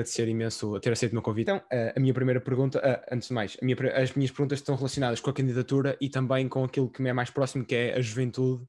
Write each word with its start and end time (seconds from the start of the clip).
agradecer 0.00 0.26
imenso 0.28 0.80
ter 0.80 0.92
aceito 0.92 1.12
o 1.12 1.14
meu 1.14 1.22
convite. 1.22 1.50
Então, 1.50 1.62
a 1.94 2.00
minha 2.00 2.14
primeira 2.14 2.40
pergunta, 2.40 2.80
antes 3.10 3.28
de 3.28 3.34
mais, 3.34 3.56
minha, 3.62 3.76
as 3.94 4.14
minhas 4.14 4.30
perguntas 4.30 4.58
estão 4.58 4.74
relacionadas 4.74 5.20
com 5.20 5.30
a 5.30 5.32
candidatura 5.32 5.96
e 6.00 6.08
também 6.08 6.48
com 6.48 6.64
aquilo 6.64 6.90
que 6.90 7.02
me 7.02 7.10
é 7.10 7.12
mais 7.12 7.30
próximo, 7.30 7.64
que 7.64 7.74
é 7.74 7.96
a 7.96 8.00
juventude 8.00 8.64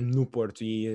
no 0.00 0.26
Porto. 0.26 0.62
E, 0.62 0.86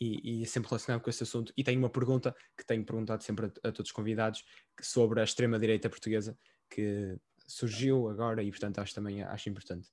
e, 0.00 0.40
e 0.40 0.42
é 0.42 0.46
sempre 0.46 0.68
relacionado 0.68 1.00
com 1.02 1.10
esse 1.10 1.22
assunto. 1.22 1.52
E 1.56 1.64
tenho 1.64 1.78
uma 1.78 1.90
pergunta 1.90 2.34
que 2.56 2.64
tenho 2.66 2.84
perguntado 2.84 3.22
sempre 3.22 3.46
a, 3.46 3.68
a 3.68 3.72
todos 3.72 3.88
os 3.88 3.92
convidados 3.92 4.44
sobre 4.80 5.20
a 5.20 5.24
extrema-direita 5.24 5.88
portuguesa, 5.88 6.36
que 6.68 7.16
surgiu 7.46 8.08
agora 8.08 8.42
e, 8.42 8.50
portanto, 8.50 8.78
acho 8.78 8.94
também 8.94 9.22
acho 9.22 9.48
importante. 9.48 9.88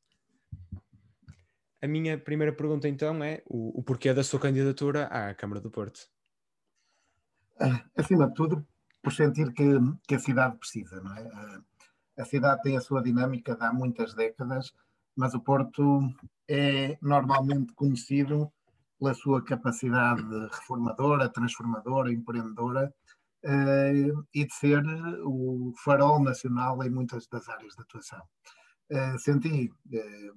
A 1.81 1.88
minha 1.88 2.17
primeira 2.17 2.53
pergunta, 2.53 2.88
então, 2.88 3.23
é 3.23 3.41
o, 3.45 3.80
o 3.80 3.83
porquê 3.83 4.13
da 4.13 4.23
sua 4.23 4.39
candidatura 4.39 5.05
à 5.05 5.33
Câmara 5.33 5.61
do 5.61 5.69
Porto? 5.69 6.12
Ah, 7.59 7.84
acima 7.98 8.27
de 8.27 8.34
tudo, 8.34 8.66
por 9.02 9.13
sentir 9.13 9.53
que, 9.53 9.66
que 10.07 10.16
a 10.16 10.20
cidade 10.20 10.57
precisa, 10.57 11.02
não 11.02 11.16
é? 11.16 11.30
Ah, 11.34 11.61
a 12.20 12.25
cidade 12.25 12.61
tem 12.61 12.77
a 12.77 12.81
sua 12.81 13.02
dinâmica 13.02 13.55
de 13.55 13.63
há 13.63 13.73
muitas 13.73 14.13
décadas, 14.13 14.73
mas 15.16 15.34
o 15.34 15.39
Porto 15.39 16.02
é 16.47 16.97
normalmente 17.02 17.73
conhecido 17.73 18.52
pela 18.99 19.13
sua 19.13 19.44
capacidade 19.44 20.23
reformadora, 20.52 21.30
transformadora, 21.30 22.11
empreendedora 22.11 22.94
uh, 23.44 24.25
e 24.33 24.45
de 24.45 24.53
ser 24.53 24.83
o 25.25 25.73
farol 25.83 26.22
nacional 26.22 26.81
em 26.83 26.89
muitas 26.89 27.27
das 27.27 27.49
áreas 27.49 27.75
de 27.75 27.81
atuação. 27.81 28.22
Senti, 29.17 29.73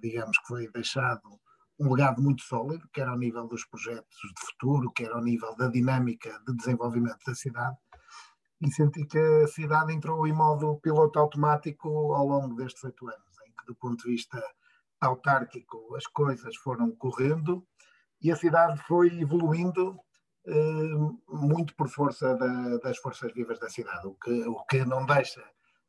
digamos, 0.00 0.38
que 0.38 0.46
foi 0.46 0.68
deixado 0.72 1.38
um 1.78 1.92
legado 1.92 2.22
muito 2.22 2.42
sólido, 2.42 2.88
quer 2.92 3.06
ao 3.06 3.18
nível 3.18 3.46
dos 3.46 3.64
projetos 3.64 4.16
de 4.16 4.46
futuro, 4.46 4.90
quer 4.92 5.10
ao 5.10 5.22
nível 5.22 5.54
da 5.56 5.68
dinâmica 5.68 6.40
de 6.46 6.54
desenvolvimento 6.56 7.18
da 7.26 7.34
cidade, 7.34 7.76
e 8.60 8.70
senti 8.70 9.04
que 9.04 9.18
a 9.18 9.46
cidade 9.48 9.92
entrou 9.92 10.26
em 10.26 10.32
modo 10.32 10.80
piloto 10.80 11.18
automático 11.18 11.88
ao 12.14 12.26
longo 12.26 12.54
destes 12.54 12.82
oito 12.84 13.06
anos, 13.06 13.36
em 13.46 13.52
que, 13.52 13.66
do 13.66 13.74
ponto 13.74 14.04
de 14.04 14.12
vista 14.12 14.42
autárquico, 15.00 15.94
as 15.94 16.06
coisas 16.06 16.56
foram 16.56 16.90
correndo 16.92 17.66
e 18.22 18.32
a 18.32 18.36
cidade 18.36 18.80
foi 18.84 19.20
evoluindo 19.20 19.98
eh, 20.46 20.94
muito 21.28 21.74
por 21.76 21.88
força 21.88 22.34
da, 22.34 22.78
das 22.78 22.96
forças 22.96 23.32
vivas 23.34 23.58
da 23.58 23.68
cidade, 23.68 24.06
o 24.06 24.14
que, 24.14 24.46
o 24.46 24.64
que 24.64 24.84
não 24.86 25.04
deixa 25.04 25.42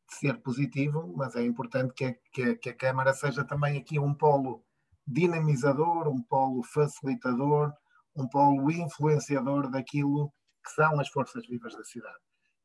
de 0.09 0.15
ser 0.15 0.41
positivo, 0.41 1.13
mas 1.15 1.35
é 1.35 1.43
importante 1.43 1.93
que 1.93 2.19
que 2.33 2.55
que 2.55 2.69
a 2.69 2.75
Câmara 2.75 3.13
seja 3.13 3.43
também 3.45 3.77
aqui 3.77 3.99
um 3.99 4.13
polo 4.13 4.63
dinamizador, 5.07 6.07
um 6.07 6.21
polo 6.21 6.63
facilitador, 6.63 7.71
um 8.15 8.27
polo 8.27 8.69
influenciador 8.71 9.69
daquilo 9.69 10.31
que 10.63 10.71
são 10.71 10.99
as 10.99 11.07
forças 11.09 11.47
vivas 11.47 11.73
da 11.75 11.83
cidade. 11.83 12.17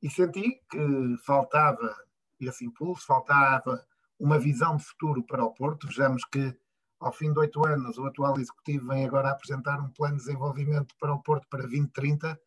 E 0.03 0.11
senti 0.11 0.61
que 0.69 1.17
faltava 1.25 1.95
esse 2.41 2.65
impulso, 2.65 3.07
faltava 3.07 3.81
uma 4.19 4.39
visão 4.39 4.77
de 4.77 4.85
futuro 4.85 5.23
para 5.25 5.45
o 5.45 5.55
Porto. 5.55 5.87
Vejamos 5.87 6.25
que 6.25 6.57
ao 6.99 7.13
fim 7.13 7.33
de 7.33 7.39
oito 7.41 7.67
anos, 7.67 7.99
o 7.99 8.07
atual 8.07 8.39
executivo 8.39 8.89
vem 8.89 9.05
agora 9.05 9.31
apresentar 9.31 9.81
um 9.81 9.91
plano 9.91 10.17
de 10.17 10.25
desenvolvimento 10.25 10.95
para 10.99 11.13
o 11.13 11.23
Porto 11.23 11.47
para 11.49 11.63
2030. 11.63 12.39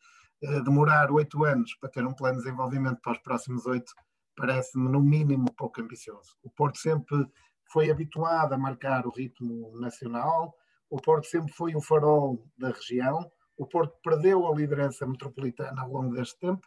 Eh, 0.42 0.62
demorar 0.62 1.12
oito 1.12 1.44
anos 1.44 1.76
para 1.76 1.90
ter 1.90 2.06
um 2.06 2.14
plano 2.14 2.38
de 2.38 2.44
desenvolvimento 2.44 3.00
para 3.02 3.14
os 3.14 3.20
próximos 3.20 3.66
oito 3.66 3.94
parece-me, 4.36 4.90
no 4.90 5.02
mínimo, 5.02 5.52
pouco 5.54 5.82
ambicioso. 5.82 6.36
O 6.44 6.50
Porto 6.50 6.78
sempre 6.78 7.26
foi 7.72 7.90
habituado 7.90 8.54
a 8.54 8.58
marcar 8.58 9.06
o 9.06 9.12
ritmo 9.12 9.78
nacional, 9.80 10.56
o 10.90 11.02
Porto 11.02 11.28
sempre 11.28 11.52
foi 11.52 11.76
o 11.76 11.82
farol 11.82 12.46
da 12.58 12.70
região, 12.70 13.30
o 13.58 13.66
Porto 13.66 13.98
perdeu 14.04 14.48
a 14.48 14.56
liderança 14.56 15.06
metropolitana 15.06 15.82
ao 15.82 15.90
longo 15.90 16.16
deste 16.16 16.40
tempo 16.40 16.66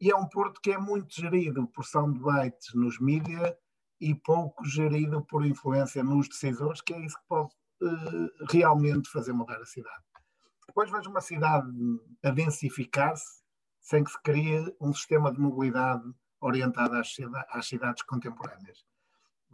e 0.00 0.10
é 0.10 0.16
um 0.16 0.28
Porto 0.28 0.60
que 0.60 0.72
é 0.72 0.78
muito 0.78 1.14
gerido 1.14 1.66
por 1.68 1.84
soundbites 1.84 2.74
nos 2.74 3.00
mídias 3.00 3.54
e 4.00 4.14
pouco 4.14 4.64
gerido 4.64 5.24
por 5.24 5.44
influência 5.44 6.04
nos 6.04 6.28
decisores, 6.28 6.82
que 6.82 6.92
é 6.92 7.00
isso 7.00 7.16
que 7.16 7.26
pode 7.28 7.50
uh, 7.82 8.46
realmente 8.50 9.10
fazer 9.10 9.32
mudar 9.32 9.60
a 9.60 9.64
cidade. 9.64 10.04
Depois 10.66 10.90
vejo 10.90 11.08
uma 11.08 11.20
cidade 11.20 11.70
a 12.22 12.30
densificar-se 12.30 13.42
sem 13.80 14.04
que 14.04 14.10
se 14.10 14.20
crie 14.22 14.76
um 14.80 14.92
sistema 14.92 15.32
de 15.32 15.40
mobilidade 15.40 16.04
orientado 16.40 16.96
às, 16.96 17.14
às 17.50 17.66
cidades 17.66 18.02
contemporâneas. 18.02 18.84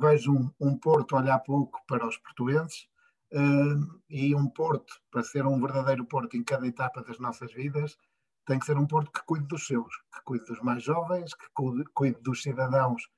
Vejo 0.02 0.32
um, 0.32 0.50
um, 0.58 0.76
Porto 0.76 1.14
olhar 1.14 1.38
pouco 1.38 1.80
para 1.86 2.04
os 2.04 2.16
portuenses 2.16 2.88
uh, 3.32 4.02
e 4.10 4.34
um 4.34 4.48
Porto, 4.48 5.00
para 5.12 5.22
ser 5.22 5.46
um 5.46 5.60
verdadeiro 5.60 6.04
Porto 6.04 6.36
em 6.36 6.42
cada 6.42 6.66
etapa 6.66 7.04
das 7.04 7.20
nossas 7.20 7.52
vidas, 7.52 7.96
tem 8.44 8.58
que 8.58 8.66
ser 8.66 8.76
um 8.76 8.84
Porto 8.84 9.12
que 9.12 9.24
cuide 9.24 9.46
dos 9.46 9.64
seus, 9.64 9.94
que 10.12 10.20
cuide 10.24 10.44
dos 10.46 10.60
mais 10.60 10.82
jovens, 10.82 11.32
que 11.34 11.46
cuide, 11.54 11.84
cuide 11.94 12.20
dos 12.20 12.42
cidadãos 12.42 13.08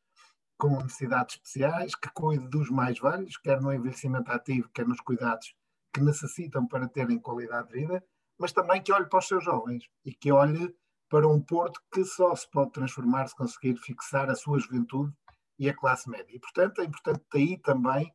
com 0.59 0.77
necessidades 0.83 1.37
especiais, 1.37 1.95
que 1.95 2.11
cuide 2.11 2.47
dos 2.49 2.69
mais 2.69 3.01
velhos, 3.01 3.39
quer 3.39 3.63
no 3.63 3.73
envelhecimento 3.73 4.31
ativo, 4.31 4.69
quer 4.69 4.87
nos 4.87 5.01
cuidados 5.01 5.55
que 5.91 6.03
necessitam 6.03 6.67
para 6.67 6.87
terem 6.87 7.19
qualidade 7.19 7.69
de 7.69 7.81
vida, 7.81 8.05
mas 8.39 8.53
também 8.53 8.83
que 8.83 8.93
olhe 8.93 9.07
para 9.07 9.21
os 9.21 9.27
seus 9.27 9.43
jovens 9.43 9.89
e 10.05 10.13
que 10.13 10.31
olhe 10.31 10.77
para 11.09 11.27
um 11.27 11.41
Porto 11.41 11.81
que 11.91 12.05
só 12.05 12.37
se 12.37 12.47
pode 12.51 12.73
transformar 12.73 13.27
se 13.27 13.35
conseguir 13.35 13.75
fixar 13.79 14.29
a 14.29 14.35
sua 14.35 14.59
juventude 14.59 15.15
e 15.59 15.69
a 15.69 15.75
classe 15.75 16.09
média. 16.09 16.35
E, 16.35 16.39
portanto, 16.39 16.81
é 16.81 16.85
importante 16.85 17.25
daí 17.33 17.59
também 17.59 18.13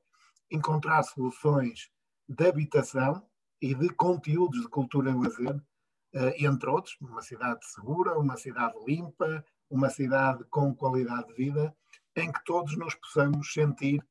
encontrar 0.51 1.03
soluções 1.03 1.89
de 2.27 2.47
habitação 2.47 3.25
e 3.61 3.73
de 3.75 3.89
conteúdos 3.89 4.61
de 4.61 4.67
cultura 4.67 5.11
e 5.11 5.13
lazer, 5.13 5.61
eh, 6.13 6.45
entre 6.45 6.69
outros, 6.69 6.95
uma 7.01 7.21
cidade 7.21 7.59
segura, 7.65 8.17
uma 8.17 8.37
cidade 8.37 8.73
limpa, 8.85 9.43
uma 9.69 9.89
cidade 9.89 10.43
com 10.45 10.73
qualidade 10.73 11.27
de 11.27 11.33
vida, 11.33 11.75
em 12.15 12.31
que 12.31 12.43
todos 12.43 12.75
nos 12.77 12.95
possamos 12.95 13.53
sentir 13.53 14.03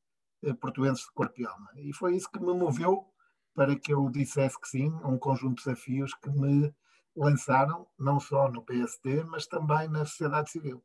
eh, 0.43 0.53
portuenses 0.53 1.05
de 1.05 1.11
corpo 1.11 1.39
e 1.41 1.45
alma. 1.45 1.69
E 1.75 1.93
foi 1.93 2.15
isso 2.15 2.31
que 2.31 2.39
me 2.39 2.53
moveu 2.53 3.05
para 3.53 3.75
que 3.75 3.93
eu 3.93 4.09
dissesse 4.09 4.59
que 4.59 4.67
sim 4.67 4.89
a 5.03 5.07
um 5.07 5.17
conjunto 5.17 5.57
de 5.57 5.65
desafios 5.65 6.13
que 6.13 6.29
me 6.29 6.73
lançaram, 7.15 7.87
não 7.97 8.19
só 8.19 8.49
no 8.49 8.63
PSD, 8.63 9.23
mas 9.25 9.47
também 9.47 9.89
na 9.89 10.05
sociedade 10.05 10.49
civil. 10.51 10.83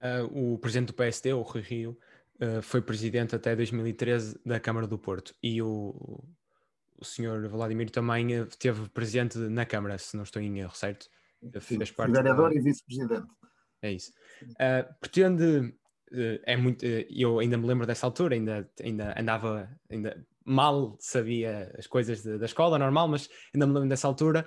Uh, 0.00 0.54
o 0.54 0.58
presidente 0.58 0.88
do 0.88 0.94
PSD, 0.94 1.32
o 1.32 1.42
Rui 1.42 1.62
Rio, 1.62 1.98
uh, 2.40 2.62
foi 2.62 2.80
presidente 2.80 3.34
até 3.34 3.54
2013 3.56 4.38
da 4.44 4.60
Câmara 4.60 4.86
do 4.86 4.98
Porto 4.98 5.34
e 5.42 5.60
o, 5.60 6.22
o 6.96 7.04
senhor 7.04 7.48
Vladimir 7.48 7.90
também 7.90 8.30
esteve 8.30 8.88
presente 8.90 9.38
na 9.38 9.64
Câmara, 9.64 9.98
se 9.98 10.16
não 10.16 10.24
estou 10.24 10.40
em 10.42 10.58
erro, 10.60 10.74
certo? 10.74 11.08
Sim, 11.60 11.78
Fez 11.78 11.90
parte 11.90 12.12
vereador 12.12 12.50
da... 12.50 12.56
e 12.56 12.60
vice-presidente. 12.60 13.26
É 13.80 13.92
isso. 13.92 14.12
Uh, 14.42 14.94
pretende 15.00 15.74
uh, 16.12 16.40
é 16.44 16.56
muito 16.56 16.84
uh, 16.84 17.04
eu 17.08 17.38
ainda 17.38 17.56
me 17.56 17.66
lembro 17.66 17.86
dessa 17.86 18.06
altura 18.06 18.34
ainda 18.34 18.68
ainda 18.82 19.14
andava 19.16 19.70
ainda 19.88 20.26
mal 20.44 20.96
sabia 20.98 21.72
as 21.78 21.86
coisas 21.86 22.22
de, 22.22 22.38
da 22.38 22.46
escola 22.46 22.78
normal 22.78 23.06
mas 23.06 23.28
ainda 23.54 23.66
me 23.66 23.72
lembro 23.74 23.88
dessa 23.88 24.08
altura 24.08 24.46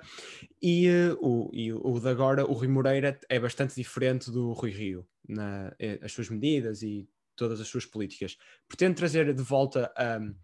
e 0.60 0.86
o 1.20 1.50
e 1.52 1.72
o 1.72 1.98
de 1.98 2.08
agora 2.08 2.44
o 2.44 2.52
Rui 2.52 2.68
Moreira 2.68 3.18
é 3.28 3.40
bastante 3.40 3.74
diferente 3.74 4.30
do 4.30 4.52
Rui 4.52 4.70
Rio 4.70 5.06
na 5.28 5.74
as 6.02 6.12
suas 6.12 6.28
medidas 6.28 6.82
e 6.82 7.08
todas 7.36 7.60
as 7.60 7.68
suas 7.68 7.86
políticas 7.86 8.36
pretende 8.68 8.94
trazer 8.94 9.32
de 9.32 9.42
volta 9.42 9.92
um, 10.20 10.34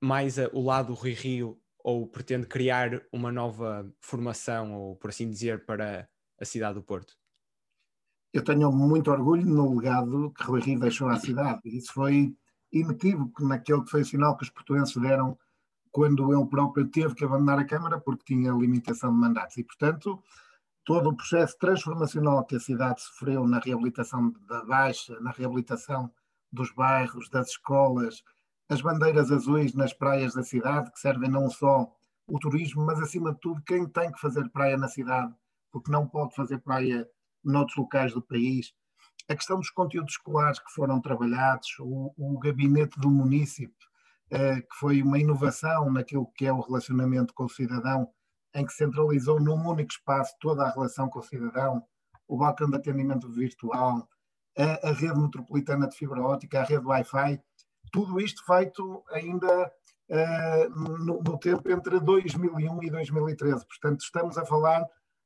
mais 0.00 0.36
o 0.52 0.60
lado 0.60 0.88
do 0.88 0.94
Rui 0.94 1.12
Rio 1.12 1.60
ou 1.78 2.06
pretende 2.06 2.46
criar 2.46 3.02
uma 3.12 3.32
nova 3.32 3.90
formação 4.00 4.74
ou 4.74 4.96
por 4.96 5.10
assim 5.10 5.28
dizer 5.28 5.64
para 5.64 6.08
a 6.40 6.44
cidade 6.44 6.74
do 6.74 6.82
Porto 6.82 7.16
eu 8.32 8.44
tenho 8.44 8.70
muito 8.70 9.10
orgulho 9.10 9.46
no 9.46 9.76
legado 9.76 10.32
que 10.32 10.44
Rui 10.44 10.60
Rio 10.60 10.78
deixou 10.78 11.08
à 11.08 11.18
cidade. 11.18 11.60
Isso 11.64 11.92
foi 11.92 12.34
inequívoco 12.72 13.46
naquele 13.46 13.82
que 13.82 13.90
foi 13.90 14.02
o 14.02 14.04
sinal 14.04 14.36
que 14.36 14.44
os 14.44 14.50
portugueses 14.50 14.94
deram 14.96 15.38
quando 15.90 16.32
ele 16.32 16.46
próprio 16.46 16.86
teve 16.88 17.14
que 17.14 17.24
abandonar 17.24 17.58
a 17.58 17.64
Câmara 17.64 17.98
porque 17.98 18.34
tinha 18.34 18.52
limitação 18.52 19.10
de 19.10 19.18
mandatos. 19.18 19.56
E, 19.56 19.64
portanto, 19.64 20.22
todo 20.88 21.10
o 21.10 21.14
processo 21.14 21.54
transformacional 21.58 22.46
que 22.46 22.56
a 22.56 22.60
cidade 22.60 23.02
sofreu 23.02 23.46
na 23.46 23.58
reabilitação 23.58 24.32
da 24.46 24.64
Baixa, 24.64 25.20
na 25.20 25.30
reabilitação 25.30 26.10
dos 26.50 26.72
bairros, 26.72 27.28
das 27.28 27.48
escolas, 27.48 28.22
as 28.70 28.80
bandeiras 28.80 29.30
azuis 29.30 29.74
nas 29.74 29.92
praias 29.92 30.32
da 30.32 30.42
cidade, 30.42 30.90
que 30.90 30.98
servem 30.98 31.28
não 31.28 31.50
só 31.50 31.92
o 32.26 32.38
turismo, 32.38 32.86
mas 32.86 32.98
acima 33.00 33.34
de 33.34 33.40
tudo 33.40 33.62
quem 33.66 33.86
tem 33.86 34.10
que 34.10 34.18
fazer 34.18 34.48
praia 34.48 34.78
na 34.78 34.88
cidade, 34.88 35.34
porque 35.70 35.92
não 35.92 36.08
pode 36.08 36.34
fazer 36.34 36.56
praia 36.62 37.06
noutros 37.44 37.76
locais 37.76 38.14
do 38.14 38.22
país. 38.22 38.72
A 39.28 39.36
questão 39.36 39.58
dos 39.58 39.68
conteúdos 39.68 40.14
escolares 40.14 40.58
que 40.58 40.72
foram 40.72 41.02
trabalhados, 41.02 41.68
o, 41.80 42.14
o 42.16 42.38
gabinete 42.38 42.98
do 42.98 43.10
município, 43.10 43.86
eh, 44.30 44.62
que 44.62 44.74
foi 44.80 45.02
uma 45.02 45.18
inovação 45.18 45.92
naquilo 45.92 46.32
que 46.34 46.46
é 46.46 46.52
o 46.52 46.60
relacionamento 46.60 47.34
com 47.34 47.44
o 47.44 47.50
cidadão, 47.50 48.08
em 48.58 48.66
que 48.66 48.72
centralizou 48.72 49.40
num 49.40 49.68
único 49.68 49.92
espaço 49.92 50.34
toda 50.40 50.64
a 50.64 50.70
relação 50.70 51.08
com 51.08 51.20
o 51.20 51.22
cidadão, 51.22 51.82
o 52.26 52.36
balcão 52.36 52.68
de 52.68 52.76
atendimento 52.76 53.30
virtual, 53.30 54.08
a, 54.56 54.88
a 54.88 54.92
rede 54.92 55.18
metropolitana 55.18 55.88
de 55.88 55.96
fibra 55.96 56.20
ótica, 56.20 56.60
a 56.60 56.64
rede 56.64 56.84
Wi-Fi, 56.84 57.40
tudo 57.92 58.20
isto 58.20 58.44
feito 58.44 59.04
ainda 59.10 59.72
uh, 60.10 60.70
no, 60.70 61.22
no, 61.22 61.38
tempo 61.38 61.70
entre 61.70 62.00
2001 62.00 62.82
e 62.82 62.90
2013. 62.90 63.64
Portanto, 63.66 64.00
estamos 64.00 64.36
a 64.36 64.44
falar 64.44 64.84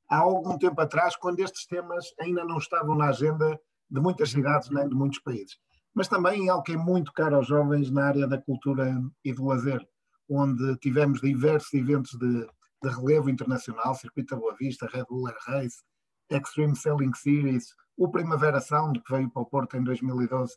há 0.08 0.19
algum 0.19 0.58
tempo 0.58 0.81
atrás, 0.81 1.17
quando 1.17 1.40
estes 1.40 1.67
temas 1.67 2.06
ainda 2.20 2.44
não 2.44 2.58
estavam 2.58 2.94
na 2.94 3.08
agenda 3.08 3.58
de 3.90 4.00
muitas 4.00 4.31
cidades 4.31 4.70
nem 4.70 4.88
de 4.88 4.94
muitos 4.94 5.19
países. 5.20 5.58
Mas 5.94 6.08
também 6.08 6.49
algo 6.49 6.62
que 6.62 6.73
é 6.73 6.76
muito 6.76 7.12
caro 7.12 7.37
aos 7.37 7.46
jovens 7.46 7.90
na 7.90 8.06
área 8.06 8.26
da 8.26 8.38
cultura 8.38 8.94
e 9.25 9.32
do 9.32 9.46
lazer, 9.46 9.87
onde 10.28 10.76
tivemos 10.78 11.20
diversos 11.20 11.73
eventos 11.75 12.12
de, 12.12 12.46
de 12.82 12.88
relevo 12.88 13.31
internacional, 13.31 13.94
Circuito 13.94 14.34
da 14.34 14.40
Boa 14.40 14.56
Vista, 14.56 14.88
Red 14.93 15.05
Bull 15.08 15.31
Race, 15.46 15.82
Extreme 16.29 16.76
Sailing 16.76 17.14
Series, 17.14 17.75
o 17.96 18.11
Primavera 18.11 18.61
Sound, 18.61 19.00
que 19.00 19.12
veio 19.12 19.31
para 19.31 19.43
o 19.43 19.46
Porto 19.46 19.76
em 19.76 19.84
2012, 19.84 20.56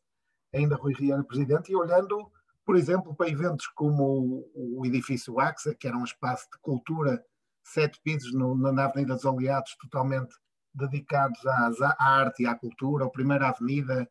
ainda 0.54 0.75
Rui 0.75 0.94
Rio 0.94 1.24
presidente, 1.24 1.72
e 1.72 1.75
olhando, 1.75 2.31
por 2.66 2.75
exemplo, 2.75 3.16
para 3.16 3.30
eventos 3.30 3.68
como 3.68 4.48
o, 4.56 4.80
o 4.80 4.86
edifício 4.86 5.39
AXA, 5.39 5.75
que 5.75 5.88
era 5.88 5.98
um 5.98 6.04
espaço 6.04 6.48
de 6.51 6.60
cultura, 6.62 7.24
sete 7.63 8.00
pisos 8.04 8.33
no, 8.33 8.56
na 8.56 8.86
Avenida 8.86 9.16
dos 9.16 9.25
Aliados, 9.25 9.75
totalmente 9.80 10.36
dedicados 10.74 11.39
à 11.45 11.95
arte 12.00 12.44
e 12.44 12.48
à 12.48 12.56
cultura, 12.56 13.06
a 13.06 13.10
Primeira 13.10 13.50
Avenida, 13.50 14.10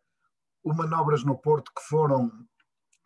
o 0.62 0.72
Manobras 0.72 1.24
no 1.24 1.36
Porto, 1.36 1.72
que 1.74 1.82
foram, 1.82 2.30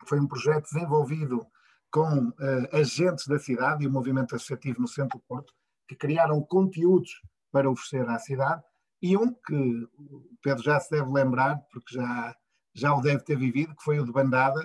foi 0.07 0.19
um 0.19 0.27
projeto 0.27 0.63
desenvolvido 0.71 1.45
com 1.91 2.29
uh, 2.29 2.33
agentes 2.71 3.27
da 3.27 3.39
cidade 3.39 3.83
e 3.83 3.87
o 3.87 3.91
movimento 3.91 4.35
associativo 4.35 4.81
no 4.81 4.87
Centro 4.87 5.19
do 5.19 5.25
Porto, 5.25 5.53
que 5.87 5.95
criaram 5.95 6.41
conteúdos 6.41 7.21
para 7.51 7.69
oferecer 7.69 8.07
à 8.09 8.19
cidade, 8.19 8.63
e 9.01 9.17
um 9.17 9.33
que 9.33 9.87
o 9.97 10.37
Pedro 10.41 10.63
já 10.63 10.79
se 10.79 10.91
deve 10.91 11.11
lembrar, 11.11 11.57
porque 11.71 11.95
já, 11.95 12.35
já 12.73 12.93
o 12.93 13.01
deve 13.01 13.23
ter 13.23 13.37
vivido, 13.37 13.75
que 13.75 13.83
foi 13.83 13.99
o 13.99 14.05
de 14.05 14.11
Bandada, 14.11 14.61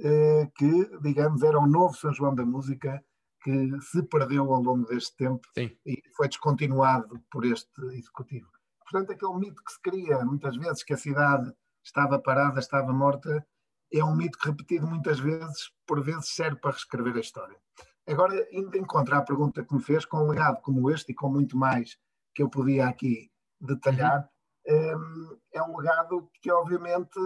uh, 0.00 0.50
que, 0.54 0.98
digamos, 1.00 1.42
era 1.42 1.58
o 1.58 1.66
novo 1.66 1.94
São 1.94 2.12
João 2.12 2.34
da 2.34 2.44
Música, 2.44 3.02
que 3.42 3.80
se 3.80 4.02
perdeu 4.02 4.52
ao 4.52 4.60
longo 4.60 4.86
deste 4.86 5.16
tempo 5.16 5.46
Sim. 5.54 5.70
e 5.86 6.02
foi 6.16 6.28
descontinuado 6.28 7.20
por 7.30 7.44
este 7.44 7.80
executivo. 7.96 8.48
Portanto, 8.80 9.12
aquele 9.12 9.38
mito 9.38 9.62
que 9.64 9.72
se 9.72 9.80
cria 9.80 10.24
muitas 10.24 10.56
vezes 10.56 10.82
que 10.82 10.92
a 10.92 10.96
cidade 10.96 11.52
estava 11.84 12.18
parada, 12.18 12.58
estava 12.58 12.92
morta, 12.92 13.46
é 13.92 14.04
um 14.04 14.14
mito 14.14 14.38
que 14.38 14.48
repetido 14.48 14.86
muitas 14.86 15.18
vezes, 15.18 15.70
por 15.86 16.02
vezes 16.02 16.28
serve 16.28 16.60
para 16.60 16.72
reescrever 16.72 17.16
a 17.16 17.20
história. 17.20 17.56
Agora, 18.06 18.46
indo 18.52 18.76
encontrar 18.76 19.18
a 19.18 19.22
pergunta 19.22 19.64
que 19.64 19.74
me 19.74 19.82
fez, 19.82 20.04
com 20.04 20.18
um 20.18 20.30
legado 20.30 20.60
como 20.62 20.90
este 20.90 21.12
e 21.12 21.14
com 21.14 21.28
muito 21.28 21.56
mais 21.56 21.98
que 22.34 22.42
eu 22.42 22.48
podia 22.48 22.88
aqui 22.88 23.30
detalhar, 23.60 24.28
uhum. 24.66 25.38
é 25.52 25.62
um 25.62 25.76
legado 25.76 26.30
que 26.40 26.50
obviamente 26.50 27.18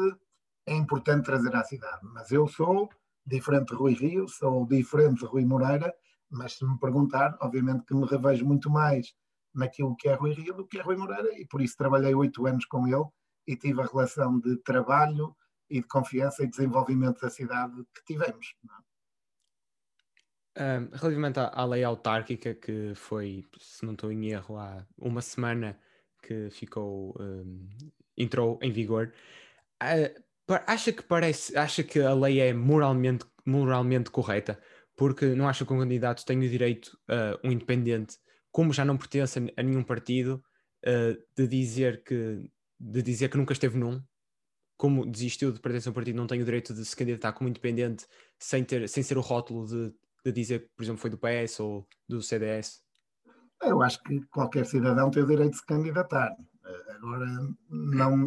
é 0.67 0.75
importante 0.75 1.25
trazer 1.25 1.55
à 1.55 1.64
cidade. 1.64 2.00
Mas 2.03 2.31
eu 2.31 2.47
sou 2.49 2.88
diferente 3.25 3.69
de 3.69 3.75
Rui 3.75 3.94
Rio, 3.94 4.29
sou 4.29 4.67
diferente 4.67 5.20
de 5.20 5.26
Rui 5.26 5.44
Moreira, 5.44 5.94
mas 6.31 6.55
se 6.55 6.65
me 6.65 6.79
perguntar, 6.79 7.37
obviamente 7.41 7.85
que 7.85 7.94
me 7.94 8.06
revejo 8.06 8.44
muito 8.44 8.70
mais 8.70 9.15
naquilo 9.55 9.94
que 9.97 10.08
é 10.08 10.15
Rui 10.15 10.32
Rio 10.32 10.55
do 10.55 10.67
que 10.67 10.79
é 10.79 10.82
Rui 10.82 10.97
Moreira 10.97 11.29
e 11.38 11.47
por 11.47 11.61
isso 11.61 11.76
trabalhei 11.76 12.15
oito 12.15 12.47
anos 12.47 12.65
com 12.65 12.87
ele 12.87 13.05
e 13.47 13.56
tive 13.56 13.82
a 13.82 13.87
relação 13.87 14.38
de 14.41 14.56
trabalho 14.58 15.37
e 15.73 15.81
de 15.81 15.89
confiança 15.89 16.45
e 16.45 16.47
desenvolvimento 16.47 17.21
da 17.21 17.31
cidade 17.31 17.75
que 17.95 18.05
tivemos. 18.05 18.55
Um, 20.59 20.95
relativamente 20.95 21.41
à, 21.41 21.49
à, 21.49 21.65
lei 21.65 21.83
autárquica, 21.83 22.55
que 22.55 22.93
foi, 22.95 23.43
se 23.59 23.87
não 23.87 23.95
estou 23.95 24.13
em 24.13 24.29
erro, 24.29 24.59
há 24.59 24.87
uma 24.99 25.23
semana 25.23 25.79
que 26.23 26.51
ficou, 26.51 27.17
um, 27.19 27.71
entrou 28.19 28.59
em 28.61 28.71
vigor, 28.71 29.15
uh, 29.83 30.23
acha 30.67 30.93
que 30.93 31.03
parece, 31.03 31.57
acha 31.57 31.83
que 31.83 31.99
a 31.99 32.13
lei 32.13 32.39
é 32.41 32.53
moralmente, 32.53 33.25
moralmente 33.47 34.11
correta? 34.11 34.61
Porque 34.95 35.35
não 35.35 35.49
acha 35.49 35.65
que 35.65 35.73
um 35.73 35.79
candidato 35.79 36.27
tem 36.27 36.39
o 36.39 36.49
direito, 36.49 36.99
uh, 37.09 37.41
um 37.43 37.51
independente, 37.51 38.19
como 38.51 38.75
já 38.75 38.85
não 38.85 38.99
pertence 38.99 39.39
a 39.57 39.63
nenhum 39.63 39.83
partido, 39.83 40.45
uh, 40.87 41.17
de 41.35 41.49
dizer 41.49 42.05
que 42.05 42.47
de 42.79 43.01
dizer 43.01 43.29
que 43.31 43.37
nunca 43.37 43.53
esteve 43.53 43.79
num, 43.79 44.03
como 44.82 45.06
desistiu 45.06 45.52
de 45.52 45.61
pertencer 45.61 45.88
a 45.88 45.93
um 45.93 45.94
partido, 45.94 46.17
não 46.17 46.26
tem 46.26 46.43
o 46.43 46.44
direito 46.44 46.75
de 46.75 46.84
se 46.84 46.96
candidatar 46.96 47.32
como 47.34 47.49
independente 47.49 48.05
sem, 48.37 48.64
ter, 48.64 48.88
sem 48.88 49.00
ser 49.00 49.17
o 49.17 49.20
rótulo 49.20 49.64
de, 49.64 49.94
de 50.25 50.32
dizer 50.32 50.62
que, 50.62 50.70
por 50.75 50.82
exemplo, 50.82 51.00
foi 51.00 51.08
do 51.08 51.17
PS 51.19 51.61
ou 51.61 51.87
do 52.08 52.20
CDS? 52.20 52.82
Eu 53.62 53.81
acho 53.81 54.02
que 54.02 54.20
qualquer 54.23 54.67
cidadão 54.67 55.08
tem 55.08 55.23
o 55.23 55.26
direito 55.29 55.52
de 55.52 55.58
se 55.58 55.67
candidatar. 55.67 56.34
Agora, 56.96 57.26
não, 57.70 58.25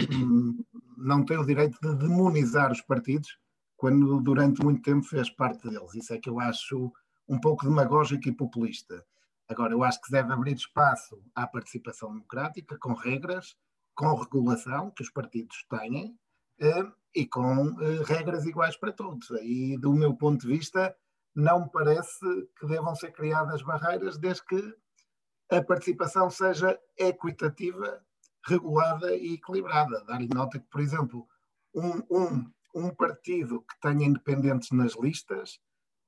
não 0.95 1.25
tem 1.25 1.37
o 1.37 1.45
direito 1.45 1.77
de 1.81 1.93
demonizar 1.93 2.71
os 2.71 2.79
partidos 2.79 3.37
quando 3.75 4.21
durante 4.21 4.63
muito 4.63 4.81
tempo 4.81 5.05
fez 5.05 5.29
parte 5.29 5.69
deles. 5.69 5.93
Isso 5.93 6.13
é 6.13 6.17
que 6.19 6.29
eu 6.29 6.39
acho 6.39 6.89
um 7.27 7.37
pouco 7.37 7.65
demagógico 7.65 8.29
e 8.29 8.31
populista. 8.31 9.05
Agora, 9.49 9.73
eu 9.73 9.83
acho 9.83 9.99
que 9.99 10.09
deve 10.09 10.31
abrir 10.31 10.55
espaço 10.55 11.21
à 11.35 11.45
participação 11.45 12.13
democrática, 12.13 12.77
com 12.79 12.93
regras, 12.93 13.57
com 13.93 14.15
regulação 14.15 14.89
que 14.91 15.03
os 15.03 15.09
partidos 15.09 15.65
têm 15.69 16.17
e 17.15 17.25
com 17.25 17.81
eh, 17.81 18.03
regras 18.05 18.45
iguais 18.45 18.75
para 18.75 18.91
todos. 18.91 19.29
E, 19.41 19.77
do 19.77 19.93
meu 19.93 20.13
ponto 20.15 20.41
de 20.41 20.47
vista, 20.47 20.95
não 21.33 21.61
me 21.61 21.71
parece 21.71 22.25
que 22.59 22.67
devam 22.67 22.95
ser 22.95 23.11
criadas 23.11 23.61
barreiras 23.61 24.17
desde 24.17 24.45
que 24.45 24.75
a 25.51 25.61
participação 25.61 26.29
seja 26.29 26.79
equitativa 26.97 28.01
regulada 28.47 29.15
e 29.15 29.35
equilibrada. 29.35 30.03
Dar-lhe 30.05 30.27
nota 30.27 30.59
que, 30.59 30.67
por 30.67 30.81
exemplo, 30.81 31.27
um, 31.73 32.01
um, 32.09 32.51
um 32.73 32.89
partido 32.89 33.61
que 33.61 33.79
tenha 33.81 34.05
independentes 34.05 34.71
nas 34.71 34.95
listas 34.95 35.59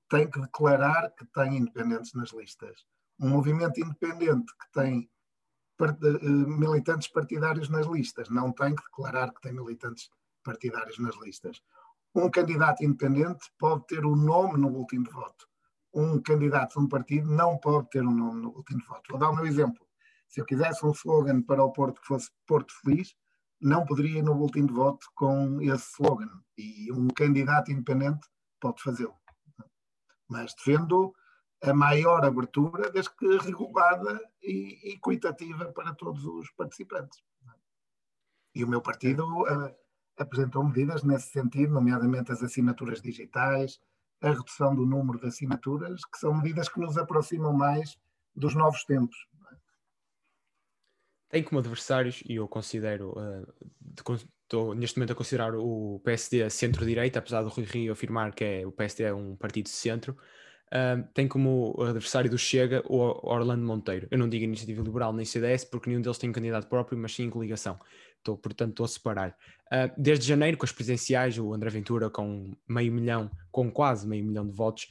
tem 0.10 0.30
que 0.30 0.40
declarar 0.40 1.12
que 1.12 1.26
tem 1.26 1.58
independentes 1.58 2.14
nas 2.14 2.32
listas. 2.32 2.86
Um 3.20 3.30
movimento 3.30 3.80
independente 3.80 4.54
que 4.58 4.72
tem 4.72 5.10
eh, 5.80 6.28
militantes 6.28 7.08
partidários 7.08 7.70
nas 7.70 7.86
listas 7.86 8.30
não 8.30 8.52
tem 8.52 8.74
que 8.76 8.84
declarar 8.84 9.34
que 9.34 9.42
tem 9.42 9.54
militantes 9.54 10.10
partidários 10.48 10.98
nas 10.98 11.16
listas. 11.18 11.62
Um 12.16 12.30
candidato 12.32 12.84
independente 12.84 13.52
pode 13.60 13.86
ter 13.86 14.06
o 14.06 14.14
um 14.14 14.16
nome 14.16 14.58
no 14.58 14.70
último 14.70 15.04
de 15.04 15.12
voto. 15.12 15.46
Um 15.94 16.22
candidato 16.22 16.80
de 16.80 16.86
um 16.86 16.88
partido 16.88 17.30
não 17.30 17.58
pode 17.58 17.90
ter 17.90 18.02
um 18.02 18.16
nome 18.16 18.42
no 18.42 18.50
último 18.50 18.80
de 18.80 18.88
voto. 18.88 19.04
Vou 19.10 19.20
dar 19.20 19.30
o 19.30 19.36
meu 19.36 19.46
exemplo. 19.46 19.86
Se 20.30 20.40
eu 20.40 20.46
quisesse 20.46 20.86
um 20.86 20.92
slogan 20.92 21.42
para 21.42 21.64
o 21.64 21.72
Porto 21.72 22.00
que 22.02 22.08
fosse 22.08 22.30
Porto 22.46 22.74
Feliz, 22.82 23.14
não 23.60 23.86
poderia 23.86 24.20
ir 24.20 24.24
no 24.24 24.36
boletim 24.36 24.66
de 24.66 24.74
voto 24.74 25.06
com 25.16 25.62
esse 25.62 25.92
slogan. 25.94 26.32
E 26.58 26.92
um 26.94 27.08
candidato 27.10 27.72
independente 27.72 28.26
pode 28.60 28.82
fazê-lo. 28.82 29.16
Mas 30.30 30.54
defendo 30.54 31.14
a 31.62 31.74
maior 31.74 32.24
abertura, 32.24 32.90
desde 32.90 33.14
que 33.16 33.38
regulada 33.38 34.20
e 34.42 34.94
equitativa 34.94 35.74
para 35.74 35.94
todos 35.94 36.24
os 36.26 36.50
participantes. 36.52 37.20
E 38.56 38.64
o 38.64 38.68
meu 38.68 38.82
partido 38.82 39.24
uh, 39.44 39.76
apresentou 40.24 40.64
medidas 40.64 41.04
nesse 41.04 41.30
sentido, 41.30 41.74
nomeadamente 41.74 42.32
as 42.32 42.42
assinaturas 42.44 43.02
digitais, 43.02 43.80
a 44.22 44.30
redução 44.30 44.76
do 44.76 44.86
número 44.86 45.20
de 45.20 45.28
assinaturas, 45.28 46.02
que 46.06 46.18
são 46.18 46.34
medidas 46.34 46.70
que 46.70 46.80
nos 46.80 46.98
aproximam 46.98 47.54
mais 47.54 47.98
dos 48.36 48.56
novos 48.56 48.84
tempos 48.84 49.18
tem 51.30 51.44
como 51.44 51.60
adversários, 51.60 52.24
e 52.28 52.36
eu 52.36 52.48
considero, 52.48 53.14
estou 54.44 54.74
neste 54.74 54.98
momento 54.98 55.12
a 55.12 55.16
considerar 55.16 55.56
o 55.56 56.02
PSD 56.04 56.50
centro-direita, 56.50 57.20
apesar 57.20 57.44
do 57.44 57.50
Rui 57.50 57.66
Rio 57.66 57.92
afirmar 57.92 58.34
que 58.34 58.44
é, 58.44 58.66
o 58.66 58.72
PSD 58.72 59.04
é 59.04 59.14
um 59.14 59.36
partido 59.36 59.66
de 59.66 59.72
centro, 59.72 60.18
uh, 60.68 61.06
tem 61.14 61.28
como 61.28 61.76
adversário 61.82 62.30
do 62.30 62.38
Chega 62.38 62.82
o 62.86 62.98
Orlando 63.30 63.66
Monteiro. 63.66 64.08
Eu 64.10 64.18
não 64.18 64.30
digo 64.30 64.46
Iniciativa 64.46 64.82
Liberal 64.82 65.12
nem 65.12 65.26
CDS, 65.26 65.66
porque 65.66 65.90
nenhum 65.90 66.02
deles 66.02 66.18
tem 66.18 66.32
candidato 66.32 66.68
próprio, 66.68 66.98
mas 66.98 67.14
sim 67.14 67.30
coligação. 67.30 67.78
Estou, 68.18 68.38
portanto, 68.38 68.72
estou 68.72 68.86
a 68.86 68.90
separar. 68.90 69.38
Uh, 69.68 69.92
desde 69.98 70.28
janeiro, 70.28 70.58
com 70.58 70.66
as 70.66 70.72
presidenciais, 70.72 71.38
o 71.38 71.54
André 71.54 71.70
Ventura 71.70 72.10
com 72.10 72.56
meio 72.68 72.92
milhão, 72.92 73.32
com 73.52 73.72
quase 73.72 74.08
meio 74.08 74.26
milhão 74.26 74.46
de 74.46 74.54
votos, 74.54 74.88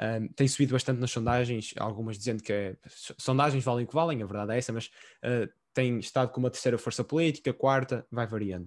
um, 0.00 0.28
tem 0.28 0.48
subido 0.48 0.72
bastante 0.72 0.98
nas 0.98 1.10
sondagens, 1.10 1.74
algumas 1.76 2.16
dizendo 2.16 2.42
que 2.42 2.52
é, 2.52 2.76
sondagens 3.18 3.62
valem 3.62 3.84
o 3.84 3.88
que 3.88 3.94
valem, 3.94 4.22
a 4.22 4.26
verdade 4.26 4.54
é 4.54 4.58
essa, 4.58 4.72
mas 4.72 4.86
uh, 4.86 5.46
tem 5.74 5.98
estado 5.98 6.32
como 6.32 6.46
a 6.46 6.50
terceira 6.50 6.78
força 6.78 7.04
política, 7.04 7.52
quarta, 7.52 8.06
vai 8.10 8.26
variando. 8.26 8.66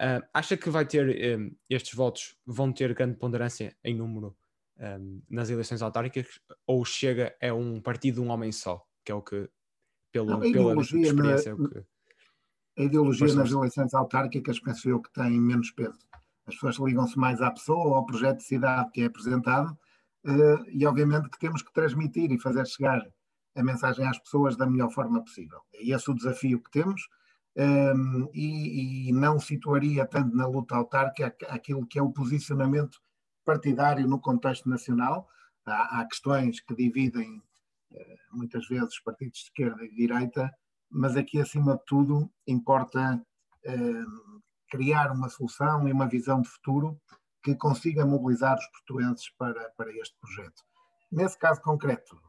Uh, 0.00 0.26
acha 0.34 0.56
que 0.56 0.68
vai 0.70 0.84
ter 0.84 1.38
um, 1.38 1.54
estes 1.70 1.94
votos 1.94 2.36
vão 2.44 2.72
ter 2.72 2.92
grande 2.94 3.16
ponderância 3.16 3.76
em 3.84 3.94
número 3.94 4.36
um, 4.80 5.22
nas 5.30 5.50
eleições 5.50 5.82
autárquicas 5.82 6.40
ou 6.66 6.84
chega 6.84 7.36
é 7.40 7.52
um 7.52 7.80
partido 7.80 8.22
um 8.22 8.30
homem 8.30 8.50
só, 8.50 8.84
que 9.04 9.12
é 9.12 9.14
o 9.14 9.22
que 9.22 9.48
pelo, 10.10 10.30
Não, 10.30 10.40
pela 10.40 10.80
experiência 10.80 11.54
na, 11.54 11.62
é 11.62 11.64
o 11.64 11.68
que 11.68 11.84
a 12.78 12.82
ideologia 12.82 13.34
nas 13.34 13.50
eleições 13.50 13.92
autárquicas 13.94 14.58
penso 14.60 14.88
eu 14.88 15.00
que 15.00 15.12
tem 15.12 15.40
menos 15.40 15.70
peso. 15.70 15.98
As 16.46 16.54
pessoas 16.54 16.76
ligam-se 16.78 17.18
mais 17.18 17.40
à 17.40 17.50
pessoa 17.50 17.86
ou 17.86 17.94
ao 17.94 18.06
projeto 18.06 18.38
de 18.38 18.44
cidade 18.44 18.90
que 18.92 19.02
é 19.02 19.06
apresentado 19.06 19.76
uh, 20.26 20.64
e 20.70 20.86
obviamente 20.86 21.28
que 21.28 21.38
temos 21.38 21.62
que 21.62 21.72
transmitir 21.72 22.32
e 22.32 22.40
fazer 22.40 22.66
chegar 22.66 23.00
a 23.54 23.62
mensagem 23.62 24.06
às 24.06 24.18
pessoas 24.18 24.56
da 24.56 24.66
melhor 24.66 24.90
forma 24.90 25.22
possível. 25.22 25.60
É 25.74 25.90
esse 25.90 26.10
o 26.10 26.14
desafio 26.14 26.60
que 26.60 26.70
temos 26.70 27.02
um, 27.54 28.30
e, 28.32 29.08
e, 29.08 29.12
não 29.12 29.38
situaria 29.38 30.06
tanto 30.06 30.34
na 30.34 30.46
luta 30.46 30.74
autárquica 30.74 31.34
aquilo 31.48 31.86
que 31.86 31.98
é 31.98 32.02
o 32.02 32.10
posicionamento 32.10 32.98
partidário 33.44 34.08
no 34.08 34.18
contexto 34.18 34.68
nacional. 34.70 35.28
Há, 35.66 36.00
há 36.00 36.06
questões 36.06 36.60
que 36.60 36.74
dividem 36.74 37.42
uh, 37.92 38.18
muitas 38.32 38.66
vezes 38.66 38.98
partidos 39.00 39.38
de 39.38 39.44
esquerda 39.44 39.84
e 39.84 39.90
de 39.90 39.96
direita, 39.96 40.50
mas 40.92 41.16
aqui, 41.16 41.40
acima 41.40 41.76
de 41.76 41.84
tudo, 41.86 42.30
importa 42.46 43.20
eh, 43.64 44.04
criar 44.68 45.10
uma 45.10 45.28
solução 45.28 45.88
e 45.88 45.92
uma 45.92 46.06
visão 46.06 46.40
de 46.40 46.48
futuro 46.48 47.00
que 47.42 47.54
consiga 47.54 48.06
mobilizar 48.06 48.56
os 48.56 48.66
portugueses 48.68 49.28
para, 49.36 49.70
para 49.70 49.92
este 49.92 50.16
projeto. 50.20 50.62
Nesse 51.10 51.38
caso 51.38 51.60
concreto, 51.60 52.20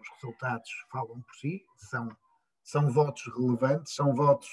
os 0.00 0.08
resultados 0.14 0.70
falam 0.90 1.22
por 1.22 1.34
si, 1.36 1.64
são, 1.76 2.08
são 2.62 2.90
votos 2.90 3.22
relevantes, 3.36 3.94
são 3.94 4.14
votos 4.14 4.48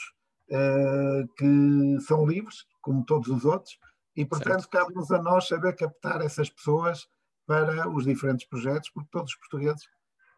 uh, 0.50 1.28
que 1.38 2.00
são 2.02 2.26
livres, 2.26 2.66
como 2.82 3.06
todos 3.06 3.28
os 3.28 3.44
outros, 3.44 3.78
e 4.16 4.26
portanto 4.26 4.70
cabe-nos 4.70 5.12
a 5.12 5.22
nós 5.22 5.48
saber 5.48 5.76
captar 5.76 6.22
essas 6.22 6.50
pessoas 6.50 7.08
para 7.46 7.90
os 7.90 8.06
diferentes 8.06 8.48
projetos, 8.48 8.90
porque 8.90 9.10
todos 9.12 9.34
os 9.34 9.40
portugueses 9.40 9.84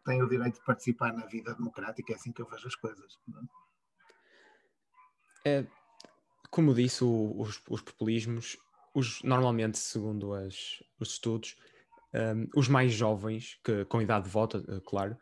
têm 0.06 0.22
o 0.22 0.28
direito 0.28 0.54
de 0.54 0.64
participar 0.64 1.12
na 1.12 1.26
vida 1.26 1.54
democrática, 1.54 2.12
é 2.12 2.16
assim 2.16 2.32
que 2.32 2.40
eu 2.40 2.48
vejo 2.48 2.66
as 2.66 2.74
coisas. 2.76 3.18
É, 5.44 5.58
é 5.58 5.66
como 6.50 6.72
disse, 6.72 7.04
o, 7.04 7.34
os, 7.38 7.60
os, 7.68 7.82
populismos, 7.82 8.56
os, 8.94 9.22
normalmente, 9.22 9.78
segundo 9.78 10.32
as, 10.32 10.82
os 10.98 11.10
estudos, 11.10 11.56
um, 12.14 12.48
os 12.58 12.68
mais 12.68 12.92
jovens, 12.92 13.58
que, 13.62 13.84
com 13.84 14.00
idade 14.00 14.24
de 14.24 14.30
voto, 14.30 14.64
eh, 14.68 14.80
claro, 14.86 15.18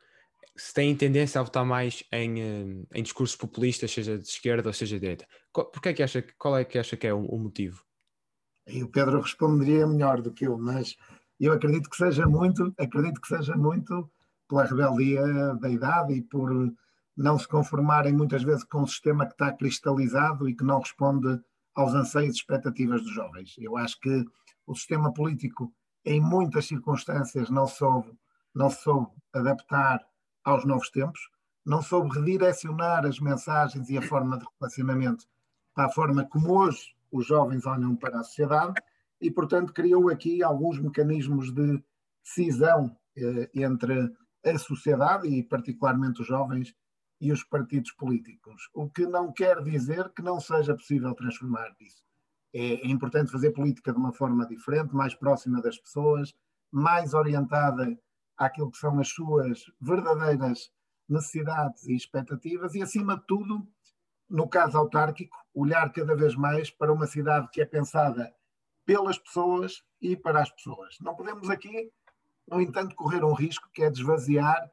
se 0.56 0.72
têm 0.72 0.94
tendência 0.94 1.40
a 1.40 1.44
votar 1.44 1.64
mais 1.64 2.04
em, 2.12 2.86
em 2.92 3.02
discursos 3.02 3.34
populistas, 3.34 3.90
seja 3.90 4.16
de 4.16 4.28
esquerda 4.28 4.68
ou 4.68 4.72
seja 4.72 4.94
de 4.96 5.00
direita. 5.00 5.26
Qual, 5.52 5.70
é 5.84 5.92
que 5.92 6.02
acha, 6.02 6.22
qual 6.38 6.56
é 6.56 6.64
que 6.64 6.78
acha 6.78 6.96
que 6.96 7.06
é 7.06 7.12
o, 7.12 7.24
o 7.24 7.38
motivo? 7.38 7.82
E 8.66 8.82
o 8.82 8.88
Pedro 8.88 9.20
responderia 9.20 9.86
melhor 9.86 10.22
do 10.22 10.32
que 10.32 10.46
eu, 10.46 10.56
mas 10.56 10.96
eu 11.40 11.52
acredito 11.52 11.90
que 11.90 11.96
seja 11.96 12.26
muito, 12.26 12.72
acredito 12.78 13.20
que 13.20 13.28
seja 13.28 13.56
muito 13.56 14.08
pela 14.48 14.64
rebeldia 14.64 15.54
da 15.54 15.68
idade 15.68 16.14
e 16.14 16.22
por 16.22 16.50
não 17.16 17.38
se 17.38 17.46
conformarem 17.46 18.12
muitas 18.12 18.42
vezes 18.42 18.64
com 18.64 18.82
um 18.82 18.86
sistema 18.86 19.26
que 19.26 19.32
está 19.32 19.52
cristalizado 19.52 20.48
e 20.48 20.54
que 20.54 20.64
não 20.64 20.80
responde 20.80 21.40
aos 21.74 21.94
anseios 21.94 22.34
e 22.34 22.38
expectativas 22.38 23.02
dos 23.02 23.12
jovens. 23.12 23.54
Eu 23.58 23.76
acho 23.76 23.98
que 24.00 24.24
o 24.66 24.74
sistema 24.74 25.12
político, 25.12 25.72
em 26.04 26.20
muitas 26.20 26.66
circunstâncias, 26.66 27.50
não 27.50 27.66
soube, 27.66 28.12
não 28.54 28.70
soube 28.70 29.10
adaptar 29.32 30.00
aos 30.44 30.64
novos 30.64 30.90
tempos, 30.90 31.20
não 31.64 31.80
soube 31.80 32.14
redirecionar 32.18 33.06
as 33.06 33.18
mensagens 33.18 33.88
e 33.88 33.96
a 33.96 34.02
forma 34.02 34.38
de 34.38 34.44
relacionamento 34.58 35.24
para 35.74 35.86
a 35.86 35.90
forma 35.90 36.24
como 36.26 36.52
hoje 36.52 36.94
os 37.10 37.26
jovens 37.26 37.64
olham 37.66 37.96
para 37.96 38.20
a 38.20 38.24
sociedade 38.24 38.74
e, 39.20 39.30
portanto, 39.30 39.72
criou 39.72 40.10
aqui 40.10 40.42
alguns 40.42 40.78
mecanismos 40.78 41.52
de 41.52 41.82
cisão 42.22 42.94
eh, 43.16 43.50
entre 43.54 44.12
a 44.44 44.58
sociedade 44.58 45.28
e, 45.28 45.42
particularmente, 45.42 46.20
os 46.22 46.26
jovens 46.26 46.74
e 47.20 47.32
os 47.32 47.42
partidos 47.42 47.92
políticos, 47.92 48.68
o 48.74 48.90
que 48.90 49.06
não 49.06 49.32
quer 49.32 49.62
dizer 49.62 50.10
que 50.10 50.22
não 50.22 50.40
seja 50.40 50.74
possível 50.74 51.14
transformar 51.14 51.74
isso. 51.80 52.02
É, 52.52 52.74
é 52.74 52.88
importante 52.88 53.32
fazer 53.32 53.52
política 53.52 53.92
de 53.92 53.98
uma 53.98 54.12
forma 54.12 54.46
diferente, 54.46 54.94
mais 54.94 55.14
próxima 55.14 55.62
das 55.62 55.78
pessoas, 55.78 56.34
mais 56.70 57.14
orientada 57.14 57.98
àquilo 58.36 58.70
que 58.70 58.78
são 58.78 58.98
as 58.98 59.08
suas 59.08 59.64
verdadeiras 59.80 60.70
necessidades 61.08 61.86
e 61.86 61.94
expectativas 61.94 62.74
e, 62.74 62.82
acima 62.82 63.16
de 63.16 63.26
tudo, 63.26 63.66
no 64.28 64.48
caso 64.48 64.76
autárquico, 64.76 65.36
olhar 65.54 65.92
cada 65.92 66.14
vez 66.14 66.34
mais 66.34 66.70
para 66.70 66.92
uma 66.92 67.06
cidade 67.06 67.48
que 67.50 67.60
é 67.60 67.66
pensada 67.66 68.34
pelas 68.84 69.18
pessoas 69.18 69.82
e 70.00 70.16
para 70.16 70.42
as 70.42 70.50
pessoas. 70.50 70.96
Não 71.00 71.14
podemos 71.14 71.48
aqui, 71.48 71.90
no 72.46 72.60
entanto, 72.60 72.94
correr 72.94 73.24
um 73.24 73.32
risco 73.32 73.68
que 73.72 73.82
é 73.82 73.90
desvaziar 73.90 74.70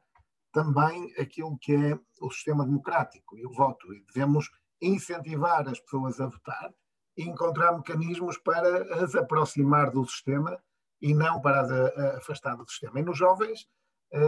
também 0.52 1.12
aquilo 1.18 1.56
que 1.58 1.74
é 1.74 1.98
o 2.20 2.30
sistema 2.30 2.64
democrático 2.64 3.36
e 3.38 3.46
o 3.46 3.52
voto. 3.52 3.92
E 3.94 4.04
devemos 4.12 4.50
incentivar 4.80 5.68
as 5.68 5.80
pessoas 5.80 6.20
a 6.20 6.26
votar 6.26 6.72
e 7.16 7.24
encontrar 7.24 7.72
mecanismos 7.76 8.36
para 8.38 9.02
as 9.02 9.14
aproximar 9.14 9.90
do 9.90 10.04
sistema 10.04 10.58
e 11.00 11.14
não 11.14 11.40
para 11.40 11.60
as 11.62 11.70
afastar 12.16 12.56
do 12.56 12.68
sistema. 12.68 13.00
E 13.00 13.02
nos 13.02 13.18
jovens, 13.18 13.66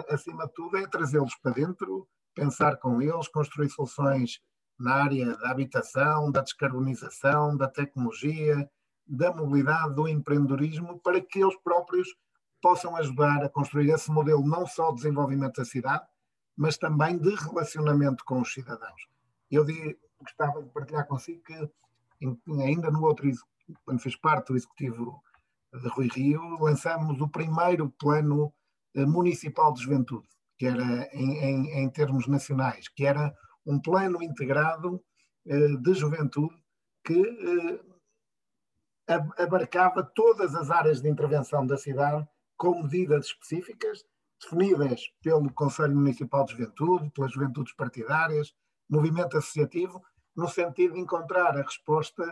acima 0.08 0.46
de 0.46 0.52
tudo, 0.54 0.76
é 0.78 0.86
trazê-los 0.86 1.34
para 1.36 1.52
dentro, 1.52 2.08
pensar 2.34 2.76
com 2.78 3.00
eles, 3.00 3.28
construir 3.28 3.68
soluções 3.68 4.40
na 4.78 5.04
área 5.04 5.36
da 5.36 5.50
habitação, 5.50 6.32
da 6.32 6.40
descarbonização, 6.40 7.56
da 7.56 7.68
tecnologia, 7.68 8.68
da 9.06 9.32
mobilidade, 9.32 9.94
do 9.94 10.08
empreendedorismo, 10.08 10.98
para 11.00 11.20
que 11.20 11.40
eles 11.42 11.56
próprios 11.62 12.08
possam 12.64 12.96
ajudar 12.96 13.44
a 13.44 13.48
construir 13.50 13.90
esse 13.90 14.10
modelo 14.10 14.42
não 14.42 14.66
só 14.66 14.88
de 14.88 14.96
desenvolvimento 14.96 15.56
da 15.56 15.66
cidade, 15.66 16.02
mas 16.56 16.78
também 16.78 17.18
de 17.18 17.34
relacionamento 17.34 18.24
com 18.24 18.40
os 18.40 18.54
cidadãos. 18.54 19.06
Eu 19.50 19.66
gostava 20.18 20.62
de 20.62 20.70
partilhar 20.70 21.06
consigo 21.06 21.42
que, 21.42 21.70
ainda 22.62 22.90
no 22.90 23.04
outro, 23.04 23.30
quando 23.84 24.00
fiz 24.00 24.16
parte 24.16 24.46
do 24.48 24.56
executivo 24.56 25.22
de 25.74 25.88
Rui 25.88 26.08
Rio, 26.08 26.40
lançamos 26.58 27.20
o 27.20 27.28
primeiro 27.28 27.90
plano 27.98 28.50
eh, 28.94 29.04
municipal 29.04 29.70
de 29.74 29.82
juventude, 29.82 30.26
que 30.56 30.64
era 30.64 31.06
em, 31.12 31.36
em, 31.44 31.84
em 31.84 31.90
termos 31.90 32.26
nacionais, 32.26 32.88
que 32.88 33.04
era 33.04 33.34
um 33.66 33.78
plano 33.78 34.22
integrado 34.22 35.04
eh, 35.46 35.76
de 35.82 35.92
juventude 35.92 36.56
que 37.04 37.20
eh, 39.06 39.14
abarcava 39.36 40.02
todas 40.02 40.54
as 40.54 40.70
áreas 40.70 41.02
de 41.02 41.10
intervenção 41.10 41.66
da 41.66 41.76
cidade 41.76 42.26
com 42.56 42.82
medidas 42.82 43.26
específicas 43.26 44.04
definidas 44.40 45.10
pelo 45.22 45.52
Conselho 45.52 45.94
Municipal 45.94 46.44
de 46.44 46.52
Juventude, 46.52 47.10
pelas 47.10 47.32
juventudes 47.32 47.74
partidárias, 47.74 48.54
movimento 48.88 49.36
associativo, 49.36 50.02
no 50.36 50.48
sentido 50.48 50.94
de 50.94 51.00
encontrar 51.00 51.56
a 51.56 51.62
resposta 51.62 52.24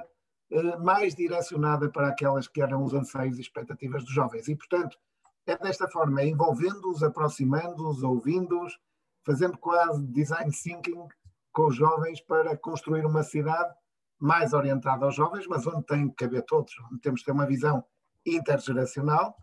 eh, 0.51 0.77
mais 0.79 1.15
direcionada 1.15 1.89
para 1.91 2.09
aquelas 2.09 2.49
que 2.49 2.61
eram 2.61 2.85
os 2.85 2.93
anseios 2.93 3.39
e 3.39 3.41
expectativas 3.41 4.05
dos 4.05 4.13
jovens. 4.13 4.49
E, 4.49 4.57
portanto, 4.57 4.99
é 5.47 5.57
desta 5.57 5.89
forma, 5.89 6.21
é 6.21 6.27
envolvendo-os, 6.27 7.03
aproximando-os, 7.03 8.03
ouvindo-os, 8.03 8.79
fazendo 9.25 9.57
quase 9.57 10.05
design 10.09 10.51
thinking 10.53 11.07
com 11.53 11.67
os 11.67 11.77
jovens 11.77 12.21
para 12.21 12.57
construir 12.57 13.05
uma 13.05 13.23
cidade 13.23 13.73
mais 14.19 14.53
orientada 14.53 15.05
aos 15.05 15.15
jovens, 15.15 15.47
mas 15.47 15.67
onde 15.67 15.85
tem 15.85 16.09
que 16.09 16.15
caber 16.15 16.43
todos, 16.45 16.73
onde 16.91 17.01
temos 17.01 17.21
que 17.21 17.27
ter 17.27 17.33
uma 17.33 17.47
visão 17.47 17.85
intergeracional 18.25 19.37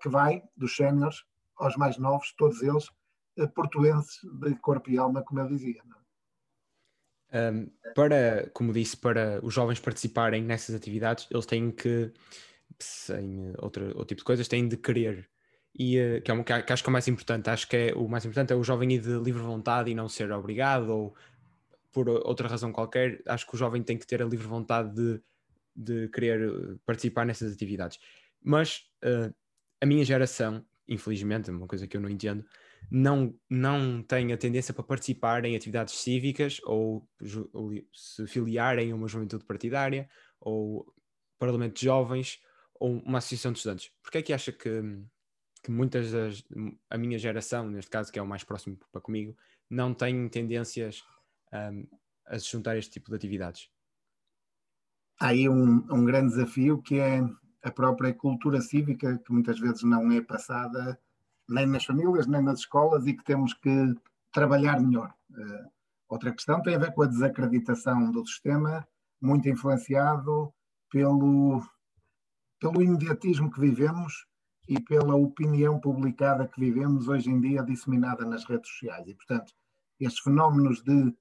que 0.00 0.08
vai 0.08 0.42
dos 0.56 0.74
séniores 0.74 1.24
aos 1.56 1.76
mais 1.76 1.98
novos, 1.98 2.32
todos 2.36 2.62
eles 2.62 2.88
uh, 3.38 3.48
portuenses 3.54 4.18
de 4.40 4.54
corpo 4.56 4.90
e 4.90 4.98
alma, 4.98 5.22
como 5.22 5.40
eu 5.40 5.48
dizia. 5.48 5.82
É? 7.30 7.50
Um, 7.50 7.70
para, 7.94 8.50
como 8.52 8.72
disse, 8.72 8.96
para 8.96 9.40
os 9.42 9.54
jovens 9.54 9.80
participarem 9.80 10.42
nessas 10.42 10.74
atividades, 10.74 11.26
eles 11.30 11.46
têm 11.46 11.70
que, 11.70 12.12
sem 12.78 13.54
outra, 13.58 13.86
outro 13.88 14.06
tipo 14.06 14.18
de 14.18 14.24
coisas, 14.24 14.48
têm 14.48 14.68
de 14.68 14.76
querer. 14.76 15.30
E 15.74 16.20
que, 16.22 16.30
é 16.30 16.34
uma, 16.34 16.44
que, 16.44 16.52
acho 16.52 16.82
que 16.82 16.88
é 16.88 16.90
o 16.90 16.92
mais 16.92 17.08
importante. 17.08 17.48
Acho 17.48 17.66
que 17.66 17.76
é, 17.76 17.94
o 17.94 18.06
mais 18.06 18.24
importante 18.26 18.52
é 18.52 18.56
o 18.56 18.62
jovem 18.62 18.92
ir 18.92 19.00
de 19.00 19.18
livre 19.18 19.40
vontade 19.40 19.90
e 19.90 19.94
não 19.94 20.06
ser 20.06 20.30
obrigado 20.30 20.90
ou 20.90 21.14
por 21.90 22.10
outra 22.10 22.46
razão 22.46 22.70
qualquer. 22.70 23.22
Acho 23.26 23.46
que 23.46 23.54
o 23.54 23.58
jovem 23.58 23.82
tem 23.82 23.96
que 23.96 24.06
ter 24.06 24.22
a 24.22 24.26
livre 24.26 24.46
vontade 24.46 24.94
de, 24.94 25.22
de 25.74 26.08
querer 26.08 26.78
participar 26.84 27.24
nessas 27.24 27.54
atividades. 27.54 27.98
Mas 28.42 28.84
a 29.82 29.86
minha 29.86 30.04
geração, 30.04 30.64
infelizmente, 30.88 31.50
é 31.50 31.52
uma 31.52 31.66
coisa 31.66 31.88
que 31.88 31.96
eu 31.96 32.00
não 32.00 32.08
entendo, 32.08 32.46
não, 32.88 33.36
não 33.50 34.00
tem 34.00 34.32
a 34.32 34.38
tendência 34.38 34.72
para 34.72 34.84
participar 34.84 35.44
em 35.44 35.56
atividades 35.56 35.94
cívicas 35.94 36.60
ou, 36.62 37.08
ou 37.52 37.72
se 37.92 38.24
filiarem 38.28 38.92
a 38.92 38.94
uma 38.94 39.08
juventude 39.08 39.44
partidária 39.44 40.08
ou 40.38 40.86
parlamento 41.36 41.74
de 41.74 41.84
jovens 41.84 42.40
ou 42.74 42.98
uma 42.98 43.18
associação 43.18 43.50
de 43.50 43.58
estudantes. 43.58 43.90
Porquê 44.00 44.18
é 44.18 44.22
que 44.22 44.32
acha 44.32 44.52
que, 44.52 44.82
que 45.64 45.70
muitas 45.72 46.12
das, 46.12 46.44
a 46.88 46.96
minha 46.96 47.18
geração, 47.18 47.68
neste 47.68 47.90
caso 47.90 48.12
que 48.12 48.20
é 48.20 48.22
o 48.22 48.26
mais 48.26 48.44
próximo 48.44 48.78
para 48.92 49.00
comigo, 49.00 49.36
não 49.68 49.92
tem 49.92 50.28
tendências 50.28 51.02
um, 51.52 51.88
a 52.26 52.38
se 52.38 52.48
juntar 52.48 52.72
a 52.72 52.78
este 52.78 52.92
tipo 52.92 53.10
de 53.10 53.16
atividades? 53.16 53.68
Há 55.18 55.28
aí 55.28 55.48
um, 55.48 55.84
um 55.90 56.04
grande 56.04 56.28
desafio 56.28 56.80
que 56.80 57.00
é 57.00 57.20
a 57.62 57.70
própria 57.70 58.12
cultura 58.12 58.60
cívica, 58.60 59.18
que 59.18 59.32
muitas 59.32 59.58
vezes 59.58 59.82
não 59.82 60.10
é 60.10 60.20
passada 60.20 60.98
nem 61.48 61.66
nas 61.66 61.84
famílias, 61.84 62.26
nem 62.26 62.42
nas 62.42 62.60
escolas 62.60 63.06
e 63.06 63.14
que 63.14 63.24
temos 63.24 63.54
que 63.54 63.94
trabalhar 64.32 64.80
melhor. 64.80 65.12
Uh, 65.30 65.70
outra 66.08 66.32
questão 66.32 66.62
tem 66.62 66.74
a 66.74 66.78
ver 66.78 66.92
com 66.94 67.02
a 67.02 67.06
desacreditação 67.06 68.10
do 68.10 68.26
sistema, 68.26 68.86
muito 69.20 69.48
influenciado 69.48 70.52
pelo, 70.90 71.62
pelo 72.60 72.82
imediatismo 72.82 73.50
que 73.50 73.60
vivemos 73.60 74.26
e 74.68 74.80
pela 74.80 75.14
opinião 75.14 75.78
publicada 75.78 76.46
que 76.46 76.60
vivemos 76.60 77.08
hoje 77.08 77.30
em 77.30 77.40
dia 77.40 77.62
disseminada 77.62 78.24
nas 78.24 78.44
redes 78.44 78.70
sociais. 78.70 79.06
E, 79.06 79.14
portanto, 79.14 79.52
estes 80.00 80.22
fenómenos 80.22 80.82
de 80.82 81.14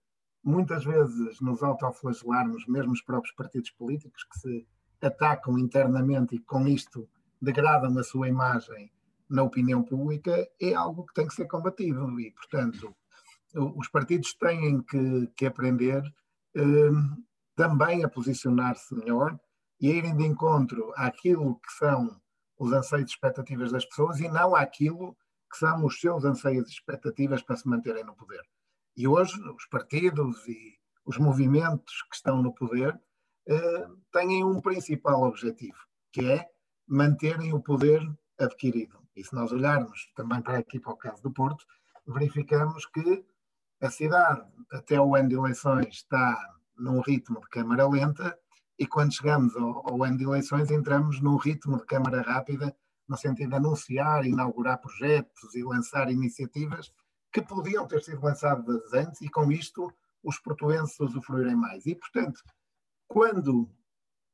muitas 0.43 0.83
vezes 0.83 1.39
nos 1.39 1.61
autoflagelarmos, 1.61 2.65
mesmo 2.67 2.93
os 2.93 3.01
próprios 3.01 3.35
partidos 3.35 3.69
políticos, 3.71 4.23
que 4.23 4.39
se 4.39 4.67
atacam 5.05 5.57
internamente 5.57 6.35
e 6.35 6.39
com 6.39 6.67
isto 6.67 7.07
degradam 7.41 7.97
a 7.97 8.03
sua 8.03 8.27
imagem 8.27 8.91
na 9.29 9.43
opinião 9.43 9.81
pública, 9.81 10.47
é 10.59 10.73
algo 10.73 11.05
que 11.05 11.13
tem 11.13 11.25
que 11.25 11.33
ser 11.33 11.45
combatido 11.45 12.19
e, 12.19 12.31
portanto, 12.31 12.93
os 13.53 13.87
partidos 13.87 14.33
têm 14.33 14.81
que, 14.81 15.27
que 15.35 15.45
aprender 15.45 16.03
uh, 16.57 17.23
também 17.55 18.03
a 18.03 18.09
posicionar-se 18.09 18.93
melhor 18.93 19.39
e 19.79 19.89
a 19.89 19.95
irem 19.95 20.15
de 20.15 20.25
encontro 20.25 20.91
àquilo 20.95 21.55
que 21.55 21.71
são 21.73 22.19
os 22.57 22.71
anseios 22.73 23.09
e 23.09 23.13
expectativas 23.13 23.71
das 23.71 23.85
pessoas 23.85 24.19
e 24.19 24.27
não 24.27 24.53
àquilo 24.53 25.17
que 25.49 25.57
são 25.57 25.85
os 25.85 25.99
seus 25.99 26.23
anseios 26.23 26.67
e 26.67 26.73
expectativas 26.73 27.41
para 27.41 27.55
se 27.55 27.67
manterem 27.67 28.03
no 28.03 28.15
poder. 28.15 28.41
E 28.95 29.07
hoje 29.07 29.33
os 29.55 29.65
partidos 29.65 30.47
e 30.47 30.77
os 31.05 31.17
movimentos 31.17 32.03
que 32.09 32.15
estão 32.15 32.41
no 32.41 32.53
poder 32.53 32.99
uh, 33.49 33.97
têm 34.11 34.43
um 34.43 34.61
principal 34.61 35.23
objetivo, 35.23 35.77
que 36.11 36.29
é 36.29 36.47
manterem 36.87 37.53
o 37.53 37.61
poder 37.61 38.01
adquirido. 38.39 38.99
E 39.15 39.23
se 39.23 39.33
nós 39.33 39.51
olharmos 39.51 40.11
também 40.15 40.41
para 40.41 40.57
aqui 40.57 40.79
para 40.79 40.93
o 40.93 40.97
caso 40.97 41.21
do 41.21 41.31
Porto, 41.31 41.65
verificamos 42.07 42.85
que 42.85 43.25
a 43.81 43.89
cidade, 43.89 44.45
até 44.71 44.99
o 44.99 45.15
ano 45.15 45.29
de 45.29 45.35
eleições, 45.35 45.87
está 45.87 46.37
num 46.77 46.99
ritmo 47.01 47.39
de 47.41 47.49
câmara 47.49 47.87
lenta 47.87 48.37
e 48.77 48.87
quando 48.87 49.13
chegamos 49.13 49.55
ao, 49.55 49.89
ao 49.89 50.03
ano 50.03 50.17
de 50.17 50.23
eleições 50.23 50.71
entramos 50.71 51.21
num 51.21 51.35
ritmo 51.35 51.77
de 51.77 51.85
câmara 51.85 52.21
rápida 52.21 52.75
no 53.07 53.17
sentido 53.17 53.49
de 53.49 53.55
anunciar, 53.55 54.25
inaugurar 54.25 54.79
projetos 54.79 55.53
e 55.53 55.63
lançar 55.63 56.09
iniciativas 56.09 56.91
que 57.31 57.41
podiam 57.41 57.87
ter 57.87 58.01
sido 58.01 58.21
lançadas 58.21 58.93
antes 58.93 59.21
e 59.21 59.29
com 59.29 59.51
isto 59.51 59.91
os 60.23 60.39
portuenses 60.39 60.99
usufruírem 60.99 61.55
mais. 61.55 61.85
E, 61.85 61.95
portanto, 61.95 62.41
quando 63.11 63.69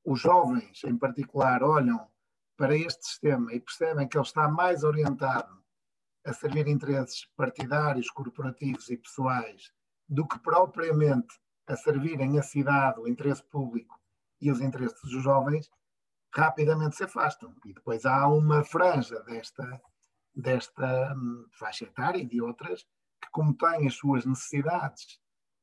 os 0.05 0.21
jovens, 0.21 0.83
em 0.83 0.95
particular, 0.95 1.63
olham 1.63 2.07
para 2.55 2.77
este 2.77 3.07
sistema 3.07 3.51
e 3.51 3.59
percebem 3.59 4.07
que 4.07 4.15
ele 4.15 4.23
está 4.23 4.47
mais 4.47 4.83
orientado 4.83 5.63
a 6.23 6.31
servir 6.31 6.67
interesses 6.67 7.25
partidários, 7.35 8.11
corporativos 8.11 8.87
e 8.91 8.97
pessoais 8.97 9.73
do 10.07 10.27
que 10.27 10.37
propriamente 10.37 11.35
a 11.65 11.75
servirem 11.75 12.37
a 12.37 12.43
cidade, 12.43 12.99
o 12.99 13.07
interesse 13.07 13.43
público 13.45 13.99
e 14.39 14.51
os 14.51 14.61
interesses 14.61 15.01
dos 15.01 15.23
jovens, 15.23 15.71
rapidamente 16.31 16.97
se 16.97 17.03
afastam. 17.03 17.55
E 17.65 17.73
depois 17.73 18.05
há 18.05 18.27
uma 18.27 18.63
franja 18.63 19.19
desta, 19.23 19.81
desta 20.35 21.15
hum, 21.15 21.47
faixa 21.57 21.85
etária 21.85 22.19
e 22.19 22.27
de 22.27 22.43
outras 22.43 22.83
que, 23.19 23.29
como 23.31 23.57
têm 23.57 23.87
as 23.87 23.95
suas 23.95 24.23
necessidades 24.23 25.19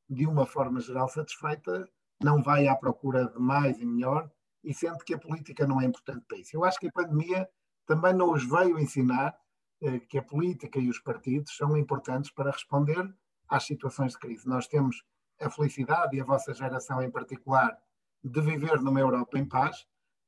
de 0.09 0.27
uma 0.27 0.45
forma 0.45 0.81
geral 0.81 1.07
satisfeita, 1.07 1.89
não 2.21 2.41
vai 2.41 2.67
à 2.67 2.75
procura 2.75 3.25
de 3.25 3.39
mais 3.39 3.79
e 3.79 3.85
melhor 3.85 4.29
e 4.63 4.73
sente 4.73 5.03
que 5.03 5.13
a 5.13 5.19
política 5.19 5.67
não 5.67 5.79
é 5.79 5.85
importante 5.85 6.25
para 6.27 6.37
isso. 6.37 6.55
Eu 6.55 6.63
acho 6.63 6.79
que 6.79 6.87
a 6.87 6.91
pandemia 6.91 7.47
também 7.85 8.13
nos 8.13 8.43
veio 8.43 8.79
ensinar 8.79 9.35
eh, 9.81 9.99
que 9.99 10.17
a 10.17 10.23
política 10.23 10.79
e 10.79 10.89
os 10.89 10.99
partidos 10.99 11.55
são 11.55 11.77
importantes 11.77 12.31
para 12.31 12.51
responder 12.51 13.13
às 13.47 13.63
situações 13.63 14.13
de 14.13 14.19
crise. 14.19 14.47
Nós 14.47 14.67
temos 14.67 15.03
a 15.39 15.49
felicidade, 15.49 16.15
e 16.15 16.21
a 16.21 16.25
vossa 16.25 16.53
geração 16.53 17.01
em 17.01 17.11
particular, 17.11 17.77
de 18.23 18.41
viver 18.41 18.81
numa 18.81 18.99
Europa 18.99 19.37
em 19.37 19.45
paz, 19.45 19.85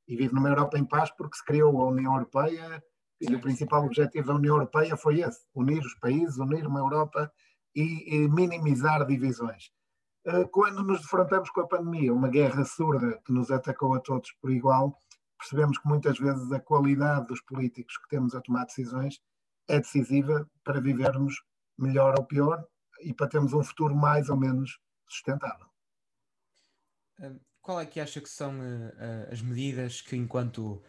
e 0.08 0.16
vive 0.16 0.34
numa 0.34 0.50
Europa 0.50 0.78
em 0.78 0.86
paz 0.86 1.10
porque 1.12 1.38
se 1.38 1.44
criou 1.44 1.82
a 1.82 1.88
União 1.88 2.14
Europeia, 2.14 2.84
e 3.20 3.34
o 3.34 3.42
principal 3.42 3.84
objetivo 3.84 4.28
da 4.28 4.36
União 4.36 4.56
Europeia 4.56 4.96
foi 4.96 5.22
esse: 5.22 5.46
unir 5.56 5.84
os 5.84 5.96
países, 5.96 6.38
unir 6.38 6.68
uma 6.68 6.80
Europa 6.80 7.32
e, 7.76 8.16
e 8.16 8.28
minimizar 8.28 9.06
divisões. 9.06 9.72
Eh, 10.26 10.46
quando 10.52 10.84
nos 10.84 11.02
defrontamos 11.02 11.50
com 11.50 11.62
a 11.62 11.68
pandemia, 11.68 12.14
uma 12.14 12.30
guerra 12.30 12.66
surda 12.66 13.20
que 13.26 13.32
nos 13.32 13.50
atacou 13.52 13.94
a 13.96 14.00
todos 14.00 14.32
por 14.42 14.52
igual, 14.52 14.98
percebemos 15.38 15.78
que 15.78 15.88
muitas 15.88 16.18
vezes 16.20 16.52
a 16.52 16.60
qualidade 16.60 17.28
dos 17.28 17.42
políticos 17.42 17.98
que 17.98 18.10
temos 18.10 18.36
a 18.36 18.42
tomar 18.42 18.66
decisões 18.66 19.22
é 19.68 19.80
decisiva 19.80 20.50
para 20.64 20.82
vivermos 20.82 21.36
melhor 21.78 22.16
ou 22.18 22.26
pior 22.26 22.66
e 23.02 23.14
para 23.14 23.28
termos 23.28 23.54
um 23.54 23.64
futuro 23.64 23.96
mais 23.96 24.30
ou 24.30 24.38
menos 24.38 24.80
sustentável. 25.08 25.68
Qual 27.62 27.80
é 27.80 27.86
que 27.86 28.00
acha 28.00 28.22
que 28.22 28.30
são 28.30 28.60
uh, 28.60 29.32
as 29.32 29.42
medidas 29.42 30.02
que, 30.02 30.16
enquanto 30.16 30.82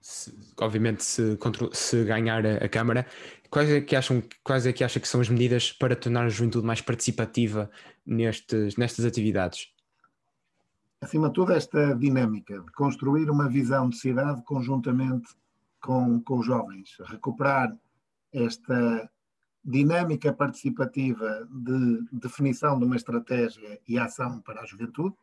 se, 0.00 0.36
obviamente 0.60 1.02
se, 1.04 1.38
se 1.72 2.04
ganhar 2.04 2.44
a, 2.46 2.56
a, 2.64 2.68
Câmara, 2.68 3.06
quais 3.50 3.70
é, 3.70 3.80
que 3.80 3.96
acham, 3.96 4.22
quais 4.42 4.66
é 4.66 4.72
que 4.72 4.84
acha 4.84 5.00
que 5.00 5.08
são 5.08 5.20
as 5.20 5.28
medidas 5.28 5.72
para 5.72 5.96
tornar 5.96 6.24
a 6.24 6.28
juventude 6.28 6.66
mais 6.66 6.80
participativa 6.80 7.70
nestes, 8.06 8.76
nestas 8.76 9.04
atividades? 9.04 9.72
Acima 11.00 11.28
de 11.28 11.34
tudo, 11.34 11.52
esta 11.52 11.94
dinâmica 11.94 12.60
de 12.60 12.72
construir 12.72 13.30
uma 13.30 13.48
visão 13.48 13.88
de 13.88 13.96
cidade 13.96 14.42
conjuntamente 14.42 15.28
com, 15.80 16.20
com 16.20 16.38
os 16.38 16.46
jovens, 16.46 16.96
recuperar 17.06 17.76
esta 18.32 19.08
dinâmica 19.64 20.32
participativa 20.32 21.46
de 21.50 22.02
definição 22.12 22.78
de 22.78 22.84
uma 22.84 22.96
estratégia 22.96 23.80
e 23.86 23.98
ação 23.98 24.40
para 24.40 24.62
a 24.62 24.66
juventude, 24.66 25.14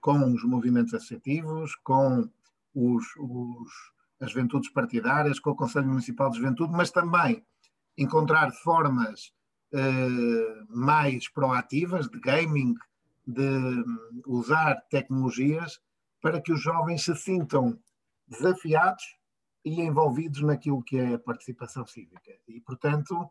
com 0.00 0.32
os 0.32 0.42
movimentos 0.44 0.92
associativos, 0.92 1.76
com 1.76 2.28
os, 2.74 3.04
os, 3.16 3.70
as 4.22 4.30
juventudes 4.30 4.70
partidárias, 4.70 5.40
com 5.40 5.50
o 5.50 5.56
Conselho 5.56 5.88
Municipal 5.88 6.30
de 6.30 6.38
Juventude, 6.38 6.72
mas 6.72 6.90
também 6.92 7.44
encontrar 7.98 8.52
formas 8.52 9.32
eh, 9.72 10.64
mais 10.68 11.28
proativas 11.28 12.08
de 12.08 12.20
gaming, 12.20 12.74
de 13.26 13.42
hum, 13.42 14.22
usar 14.26 14.76
tecnologias 14.90 15.80
para 16.20 16.40
que 16.40 16.52
os 16.52 16.62
jovens 16.62 17.02
se 17.02 17.14
sintam 17.16 17.78
desafiados 18.28 19.02
e 19.64 19.80
envolvidos 19.80 20.40
naquilo 20.42 20.82
que 20.82 20.98
é 20.98 21.14
a 21.14 21.18
participação 21.18 21.84
cívica. 21.84 22.32
E, 22.46 22.60
portanto, 22.60 23.28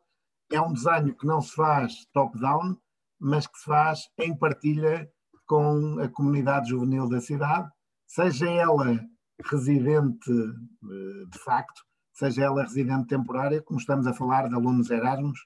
é 0.51 0.59
um 0.59 0.73
desenho 0.73 1.15
que 1.15 1.25
não 1.25 1.41
se 1.41 1.55
faz 1.55 2.05
top-down, 2.13 2.77
mas 3.17 3.47
que 3.47 3.57
se 3.57 3.65
faz 3.65 4.09
em 4.17 4.35
partilha 4.35 5.09
com 5.45 5.99
a 5.99 6.09
comunidade 6.09 6.69
juvenil 6.69 7.07
da 7.07 7.21
cidade, 7.21 7.69
seja 8.05 8.49
ela 8.49 8.99
residente 9.43 10.31
eh, 10.31 11.25
de 11.29 11.39
facto, 11.39 11.81
seja 12.13 12.43
ela 12.43 12.63
residente 12.63 13.07
temporária, 13.07 13.61
como 13.61 13.79
estamos 13.79 14.05
a 14.07 14.13
falar 14.13 14.47
de 14.47 14.55
alunos 14.55 14.89
Erasmus 14.89 15.39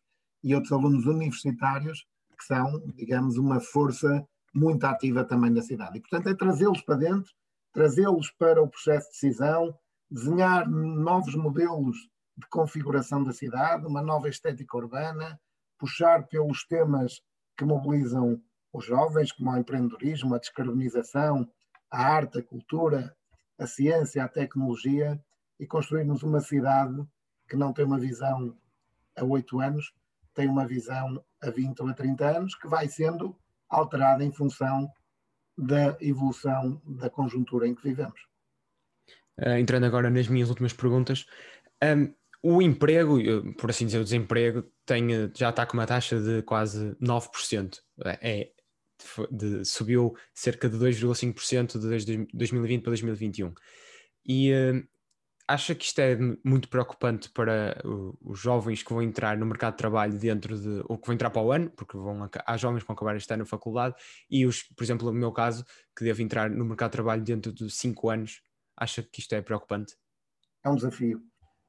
e 0.44 0.54
outros 0.54 0.72
alunos 0.72 1.06
universitários, 1.06 2.06
que 2.38 2.44
são, 2.44 2.82
digamos, 2.96 3.38
uma 3.38 3.60
força 3.60 4.26
muito 4.54 4.84
ativa 4.86 5.24
também 5.24 5.52
na 5.52 5.62
cidade. 5.62 5.98
E, 5.98 6.02
portanto, 6.02 6.28
é 6.28 6.36
trazê-los 6.36 6.82
para 6.82 6.96
dentro, 6.96 7.32
trazê-los 7.74 8.32
para 8.32 8.62
o 8.62 8.70
processo 8.70 9.08
de 9.08 9.14
decisão, 9.14 9.78
desenhar 10.10 10.70
novos 10.70 11.36
modelos 11.36 11.98
de 12.38 12.48
configuração 12.50 13.24
da 13.24 13.34
cidade, 13.34 13.86
uma 13.86 14.02
nova 14.02 14.30
estética 14.30 14.78
urbana, 14.78 15.40
puxar 15.78 16.28
pelos 16.28 16.66
temas 16.66 17.22
que 17.58 17.66
mobilizam 17.66 18.42
os 18.74 18.86
jovens, 18.86 19.32
como 19.32 19.52
o 19.52 19.58
empreendedorismo, 19.58 20.36
a 20.36 20.40
descarbonização, 20.40 21.50
a 21.92 22.06
arte, 22.06 22.40
a 22.40 22.44
cultura, 22.44 23.16
a 23.58 23.68
ciência, 23.68 24.24
a 24.24 24.28
tecnologia, 24.28 25.20
e 25.60 25.66
construirmos 25.66 26.24
uma 26.24 26.42
cidade 26.42 27.06
que 27.48 27.56
não 27.56 27.72
tem 27.72 27.86
uma 27.86 28.00
visão 28.00 28.56
a 29.16 29.24
oito 29.24 29.60
anos, 29.60 29.94
tem 30.34 30.50
uma 30.50 30.68
visão 30.68 31.24
a 31.42 31.50
20 31.50 31.80
ou 31.82 31.90
a 31.90 31.94
30 31.94 32.38
anos, 32.38 32.56
que 32.56 32.68
vai 32.68 32.88
sendo 32.88 33.36
alterada 33.70 34.24
em 34.24 34.32
função 34.32 34.92
da 35.58 35.98
evolução 36.02 36.82
da 36.86 37.10
conjuntura 37.10 37.68
em 37.68 37.74
que 37.74 37.84
vivemos. 37.84 38.20
Uh, 39.40 39.58
entrando 39.58 39.86
agora 39.86 40.10
nas 40.10 40.28
minhas 40.28 40.50
últimas 40.50 40.74
perguntas, 40.74 41.26
um, 41.82 42.14
o 42.42 42.62
emprego, 42.62 43.18
por 43.54 43.70
assim 43.70 43.86
dizer, 43.86 44.00
o 44.00 44.04
desemprego 44.04 44.64
tem, 44.86 45.08
já 45.34 45.50
está 45.50 45.66
com 45.66 45.74
uma 45.74 45.88
taxa 45.88 46.20
de 46.22 46.42
quase 46.44 46.96
9%. 47.02 47.80
É, 48.22 48.52
de, 49.32 49.66
subiu 49.66 50.16
cerca 50.34 50.70
de 50.70 50.78
2,5% 50.78 51.80
desde 51.80 52.28
2020 52.34 52.82
para 52.82 52.92
2021. 52.92 53.54
E 54.26 54.52
uh, 54.54 54.88
acha 55.48 55.76
que 55.76 55.86
isto 55.86 56.00
é 56.00 56.18
muito 56.44 56.68
preocupante 56.70 57.30
para 57.30 57.82
os 58.22 58.40
jovens 58.40 58.82
que 58.82 58.92
vão 58.92 59.02
entrar 59.02 59.38
no 59.38 59.46
mercado 59.46 59.74
de 59.74 59.78
trabalho 59.78 60.18
dentro 60.18 60.60
de, 60.60 60.84
ou 60.88 60.98
que 60.98 61.06
vão 61.06 61.14
entrar 61.14 61.30
para 61.30 61.42
o 61.42 61.52
ano, 61.52 61.70
porque 61.72 61.98
vão, 61.98 62.28
há 62.46 62.58
jovens 62.58 62.82
que 62.82 62.88
vão 62.88 62.96
acabar 62.96 63.16
este 63.16 63.32
ano 63.32 63.44
na 63.44 63.46
faculdade, 63.46 63.96
e 64.30 64.46
os, 64.46 64.64
por 64.64 64.84
exemplo, 64.84 65.12
no 65.12 65.20
meu 65.20 65.32
caso, 65.32 65.64
que 65.96 66.04
devo 66.04 66.22
entrar 66.22 66.50
no 66.50 66.66
mercado 66.66 66.92
de 66.92 66.94
trabalho 66.94 67.24
dentro 67.24 67.54
de 67.54 67.70
5 67.70 68.10
anos, 68.10 68.42
acha 68.76 69.04
que 69.04 69.20
isto 69.20 69.34
é 69.34 69.42
preocupante? 69.42 69.96
É 70.64 70.70
um 70.70 70.76
desafio. 70.76 71.22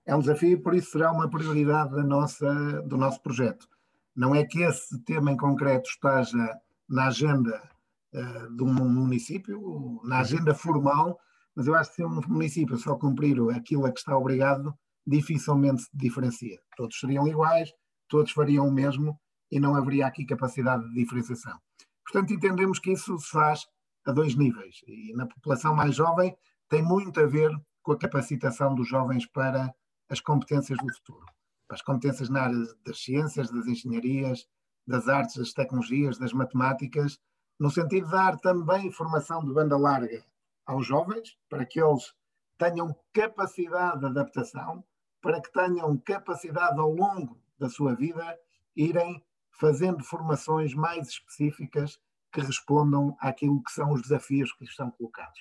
É 0.07 0.15
um 0.15 0.21
desafio 0.21 0.53
e 0.53 0.57
por 0.57 0.75
isso 0.75 0.93
será 0.93 1.13
uma 1.13 1.29
prioridade 1.29 1.91
da 1.95 2.03
nossa, 2.03 2.83
do 2.83 2.97
nosso 2.97 3.21
projeto. 3.23 3.69
Não 4.15 4.35
é 4.35 4.45
que 4.45 4.63
esse 4.63 4.99
tema 5.05 5.31
em 5.31 5.37
concreto 5.37 5.91
esteja 5.91 6.59
na 6.89 7.07
agenda 7.07 7.71
uh, 8.15 8.57
de 8.57 8.63
um 8.63 8.73
município, 8.73 10.01
na 10.05 10.21
agenda 10.21 10.55
formal, 10.55 11.19
mas 11.55 11.67
eu 11.67 11.75
acho 11.75 11.91
que 11.91 11.97
se 11.97 12.05
um 12.05 12.21
município 12.29 12.77
só 12.77 12.97
cumprir 12.97 13.37
aquilo 13.51 13.87
a 13.87 13.93
que 13.93 13.99
está 13.99 14.17
obrigado, 14.17 14.75
dificilmente 15.07 15.83
se 15.83 15.89
diferencia. 15.95 16.59
Todos 16.77 16.99
seriam 16.99 17.27
iguais, 17.27 17.71
todos 18.09 18.33
fariam 18.33 18.69
o 18.69 18.73
mesmo 18.73 19.19
e 19.51 19.61
não 19.61 19.75
haveria 19.75 20.07
aqui 20.07 20.27
capacidade 20.27 20.87
de 20.89 20.95
diferenciação. 20.95 21.59
Portanto, 22.05 22.33
entendemos 22.33 22.79
que 22.79 22.93
isso 22.93 23.19
se 23.19 23.31
faz 23.31 23.67
a 24.07 24.13
dois 24.13 24.35
níveis. 24.35 24.81
E 24.87 25.13
na 25.15 25.27
população 25.27 25.75
mais 25.75 25.95
jovem 25.95 26.37
tem 26.69 26.83
muito 26.83 27.21
a 27.21 27.27
ver 27.27 27.51
com 27.83 27.93
a 27.93 27.99
capacitação 27.99 28.75
dos 28.75 28.89
jovens 28.89 29.27
para 29.27 29.73
as 30.09 30.21
competências 30.21 30.79
do 30.79 30.93
futuro. 30.95 31.27
Para 31.67 31.77
as 31.77 31.83
competências 31.83 32.29
na 32.29 32.43
área 32.43 32.57
das 32.85 33.03
ciências, 33.03 33.51
das 33.51 33.67
engenharias, 33.67 34.47
das 34.87 35.09
artes, 35.09 35.37
das 35.37 35.53
tecnologias, 35.53 36.19
das 36.19 36.33
matemáticas, 36.33 37.19
no 37.59 37.71
sentido 37.71 38.07
de 38.07 38.13
dar 38.13 38.39
também 38.39 38.91
formação 38.91 39.45
de 39.45 39.53
banda 39.53 39.77
larga 39.77 40.25
aos 40.65 40.87
jovens, 40.87 41.37
para 41.49 41.65
que 41.65 41.81
eles 41.81 42.15
tenham 42.59 42.95
capacidade 43.13 44.01
de 44.01 44.07
adaptação, 44.07 44.85
para 45.21 45.41
que 45.41 45.53
tenham 45.53 45.97
capacidade 45.99 46.79
ao 46.79 46.91
longo 46.91 47.39
da 47.59 47.69
sua 47.69 47.95
vida 47.95 48.39
irem 48.75 49.25
fazendo 49.51 50.05
formações 50.05 50.75
mais 50.75 51.09
específicas 51.09 51.99
que 52.31 52.41
respondam 52.41 53.17
àquilo 53.21 53.63
que 53.63 53.73
são 53.73 53.93
os 53.93 54.03
desafios 54.03 54.53
que 54.53 54.65
lhes 54.65 54.75
são 54.75 54.91
colocados. 54.91 55.41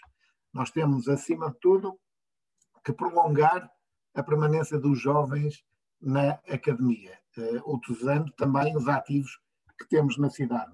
Nós 0.53 0.71
temos, 0.71 1.09
acima 1.09 1.51
de 1.51 1.59
tudo, 1.59 1.99
que 2.83 2.93
prolongar 2.93 3.69
a 4.13 4.23
permanência 4.23 4.79
dos 4.79 4.99
jovens 4.99 5.65
na 6.01 6.31
academia, 6.49 7.17
uh, 7.37 7.73
utilizando 7.73 8.31
também 8.33 8.75
os 8.75 8.87
ativos 8.87 9.39
que 9.77 9.87
temos 9.87 10.17
na 10.17 10.29
cidade. 10.29 10.73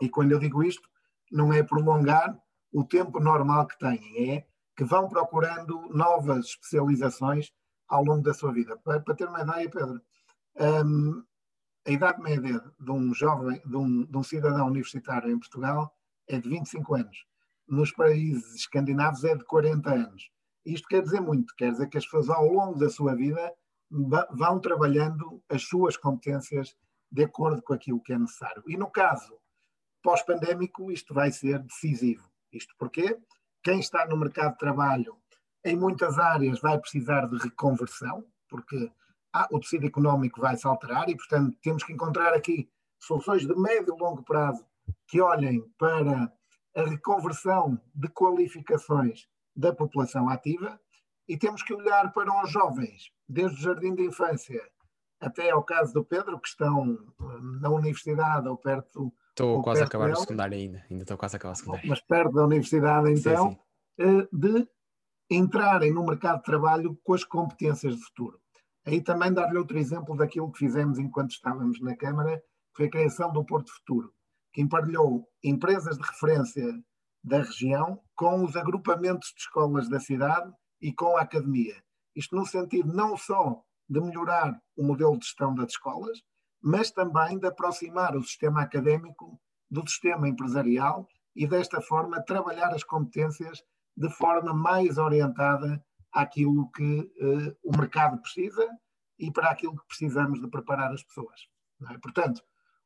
E 0.00 0.08
quando 0.08 0.32
eu 0.32 0.38
digo 0.38 0.62
isto, 0.62 0.88
não 1.30 1.52
é 1.52 1.62
prolongar 1.62 2.38
o 2.72 2.84
tempo 2.84 3.20
normal 3.20 3.66
que 3.66 3.78
têm, 3.78 4.32
é 4.32 4.46
que 4.76 4.84
vão 4.84 5.08
procurando 5.08 5.88
novas 5.90 6.46
especializações 6.46 7.52
ao 7.88 8.04
longo 8.04 8.22
da 8.22 8.34
sua 8.34 8.52
vida. 8.52 8.76
Para, 8.78 9.00
para 9.00 9.14
ter 9.14 9.28
uma 9.28 9.42
ideia, 9.42 9.70
Pedro, 9.70 10.00
um, 10.60 11.24
a 11.86 11.90
idade 11.90 12.20
média 12.22 12.60
de 12.80 12.90
um 12.90 13.14
jovem, 13.14 13.60
de 13.64 13.76
um, 13.76 14.04
de 14.04 14.16
um, 14.16 14.22
cidadão 14.22 14.66
universitário 14.66 15.30
em 15.30 15.38
Portugal 15.38 15.94
é 16.28 16.38
de 16.38 16.48
25 16.48 16.94
anos. 16.94 17.24
Nos 17.68 17.92
países 17.92 18.54
escandinavos 18.54 19.24
é 19.24 19.36
de 19.36 19.44
40 19.44 19.90
anos. 19.92 20.30
Isto 20.64 20.88
quer 20.88 21.02
dizer 21.02 21.20
muito, 21.20 21.54
quer 21.56 21.70
dizer 21.70 21.88
que 21.88 21.98
as 21.98 22.04
pessoas 22.04 22.30
ao 22.30 22.46
longo 22.46 22.78
da 22.78 22.88
sua 22.88 23.14
vida 23.14 23.52
vão 23.90 24.60
trabalhando 24.60 25.42
as 25.48 25.62
suas 25.62 25.96
competências 25.96 26.76
de 27.10 27.24
acordo 27.24 27.62
com 27.62 27.72
aquilo 27.72 28.02
que 28.02 28.12
é 28.12 28.18
necessário. 28.18 28.62
E 28.66 28.76
no 28.76 28.90
caso 28.90 29.38
pós-pandémico, 30.02 30.90
isto 30.92 31.14
vai 31.14 31.30
ser 31.30 31.60
decisivo. 31.60 32.28
Isto 32.52 32.74
porque 32.78 33.18
quem 33.62 33.80
está 33.80 34.06
no 34.06 34.16
mercado 34.16 34.52
de 34.52 34.58
trabalho 34.58 35.16
em 35.64 35.76
muitas 35.76 36.18
áreas 36.18 36.60
vai 36.60 36.78
precisar 36.78 37.26
de 37.26 37.38
reconversão, 37.38 38.24
porque 38.48 38.92
ah, 39.32 39.48
o 39.50 39.58
tecido 39.58 39.86
económico 39.86 40.40
vai 40.40 40.56
se 40.56 40.66
alterar 40.66 41.08
e, 41.08 41.16
portanto, 41.16 41.56
temos 41.62 41.82
que 41.82 41.92
encontrar 41.92 42.34
aqui 42.34 42.70
soluções 43.00 43.46
de 43.46 43.54
médio 43.54 43.94
e 43.96 44.00
longo 44.00 44.22
prazo 44.22 44.64
que 45.06 45.20
olhem 45.20 45.62
para 45.78 46.30
a 46.76 46.82
reconversão 46.82 47.80
de 47.94 48.08
qualificações 48.08 49.26
da 49.56 49.72
população 49.72 50.28
ativa 50.28 50.78
e 51.28 51.36
temos 51.36 51.62
que 51.62 51.74
olhar 51.74 52.12
para 52.12 52.42
os 52.42 52.50
jovens, 52.50 53.10
desde 53.28 53.58
o 53.58 53.62
jardim 53.62 53.94
de 53.94 54.04
infância 54.04 54.60
até 55.20 55.50
ao 55.50 55.62
caso 55.62 55.92
do 55.94 56.04
Pedro, 56.04 56.38
que 56.38 56.48
estão 56.48 56.82
hum, 56.82 57.58
na 57.60 57.70
universidade 57.70 58.46
ou 58.48 58.56
perto. 58.56 59.12
Estou 59.30 59.62
quase 59.62 59.82
a 59.82 59.86
acabar 59.86 60.06
dele, 60.06 60.16
o 60.16 60.20
secundário 60.20 60.56
ainda, 60.56 60.84
ainda 60.90 61.02
estou 61.02 61.16
quase 61.16 61.36
a 61.36 61.38
acabar 61.38 61.52
o 61.52 61.56
secundário. 61.56 61.88
Mas 61.88 62.00
perto 62.00 62.32
da 62.32 62.44
universidade, 62.44 63.10
então, 63.10 63.50
sim, 63.50 63.54
sim. 63.54 64.18
Eh, 64.20 64.28
de 64.32 64.68
entrarem 65.30 65.92
no 65.92 66.04
mercado 66.04 66.38
de 66.38 66.44
trabalho 66.44 66.98
com 67.02 67.14
as 67.14 67.24
competências 67.24 67.96
de 67.96 68.04
futuro. 68.04 68.38
Aí 68.86 69.00
também 69.00 69.32
dar-lhe 69.32 69.56
outro 69.56 69.78
exemplo 69.78 70.16
daquilo 70.16 70.52
que 70.52 70.58
fizemos 70.58 70.98
enquanto 70.98 71.30
estávamos 71.30 71.80
na 71.80 71.96
Câmara, 71.96 72.38
que 72.38 72.76
foi 72.76 72.86
a 72.86 72.90
criação 72.90 73.32
do 73.32 73.44
Porto 73.44 73.72
Futuro, 73.72 74.12
que 74.52 74.60
emparelhou 74.60 75.26
empresas 75.42 75.96
de 75.96 76.06
referência 76.06 76.64
da 77.22 77.38
região 77.38 77.98
com 78.14 78.44
os 78.44 78.54
agrupamentos 78.54 79.28
de 79.34 79.40
escolas 79.40 79.88
da 79.88 79.98
cidade 79.98 80.52
e 80.80 80.92
com 80.92 81.16
a 81.16 81.22
academia. 81.22 81.82
Isto 82.14 82.36
no 82.36 82.46
sentido 82.46 82.92
não 82.92 83.16
só 83.16 83.62
de 83.88 84.00
melhorar 84.00 84.60
o 84.76 84.84
modelo 84.84 85.18
de 85.18 85.26
gestão 85.26 85.54
das 85.54 85.70
escolas, 85.70 86.22
mas 86.62 86.90
também 86.90 87.38
de 87.38 87.46
aproximar 87.46 88.16
o 88.16 88.22
sistema 88.22 88.62
académico 88.62 89.40
do 89.70 89.86
sistema 89.88 90.28
empresarial 90.28 91.08
e 91.34 91.46
desta 91.46 91.80
forma 91.80 92.22
trabalhar 92.22 92.72
as 92.72 92.84
competências 92.84 93.62
de 93.96 94.08
forma 94.10 94.54
mais 94.54 94.98
orientada 94.98 95.84
àquilo 96.12 96.70
que 96.70 97.00
uh, 97.00 97.56
o 97.62 97.76
mercado 97.76 98.20
precisa 98.20 98.66
e 99.18 99.30
para 99.30 99.50
aquilo 99.50 99.76
que 99.76 99.86
precisamos 99.86 100.40
de 100.40 100.48
preparar 100.48 100.92
as 100.92 101.02
pessoas. 101.02 101.48
É? 101.90 101.98
Portanto, 101.98 102.42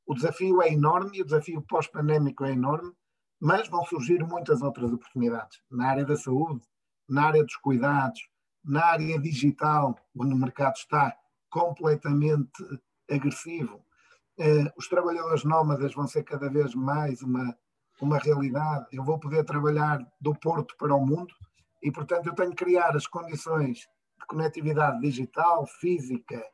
o 0.07 0.15
desafio 0.15 0.63
é 0.63 0.73
enorme 0.73 1.19
e 1.19 1.23
o 1.23 1.25
desafio 1.25 1.63
pós-pandémico 1.63 2.45
é 2.45 2.53
enorme, 2.53 2.93
mas 3.41 3.69
vão 3.69 3.85
surgir 3.85 4.25
muitas 4.27 4.63
outras 4.63 4.93
oportunidades 4.93 5.63
na 5.71 5.89
área 5.89 6.05
da 6.05 6.17
saúde, 6.17 6.67
na 7.09 7.27
área 7.27 7.43
dos 7.43 7.57
cuidados, 7.57 8.21
na 8.65 8.85
área 8.85 9.19
digital, 9.19 9.97
onde 10.17 10.35
o 10.35 10.37
mercado 10.37 10.77
está 10.77 11.17
completamente 11.49 12.63
agressivo. 13.11 13.85
Uh, 14.39 14.71
os 14.77 14.89
trabalhadores 14.89 15.45
nómadas 15.45 15.95
vão 15.95 16.07
ser 16.07 16.23
cada 16.23 16.49
vez 16.49 16.75
mais 16.75 17.23
uma, 17.23 17.57
uma 18.01 18.19
realidade. 18.19 18.87
Eu 18.93 19.03
vou 19.03 19.19
poder 19.19 19.45
trabalhar 19.45 19.99
do 20.21 20.35
Porto 20.35 20.77
para 20.77 20.95
o 20.95 21.05
mundo 21.05 21.35
e, 21.83 21.91
portanto, 21.91 22.27
eu 22.27 22.35
tenho 22.35 22.51
que 22.51 22.65
criar 22.65 22.95
as 22.95 23.07
condições 23.07 23.79
de 23.79 24.27
conectividade 24.29 25.01
digital, 25.01 25.67
física 25.67 26.45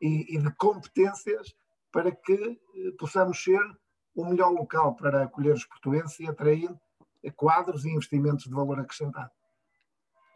e, 0.00 0.36
e 0.36 0.38
de 0.38 0.50
competências 0.56 1.54
para 1.90 2.12
que 2.12 2.34
uh, 2.34 2.96
possamos 2.98 3.42
ser 3.42 3.60
o 4.14 4.24
melhor 4.24 4.50
local 4.50 4.94
para 4.94 5.24
acolher 5.24 5.54
os 5.54 5.64
portuenses 5.64 6.20
e 6.20 6.28
atrair 6.28 6.70
quadros 7.32 7.84
e 7.84 7.90
investimentos 7.90 8.44
de 8.44 8.54
valor 8.54 8.78
acrescentado. 8.78 9.30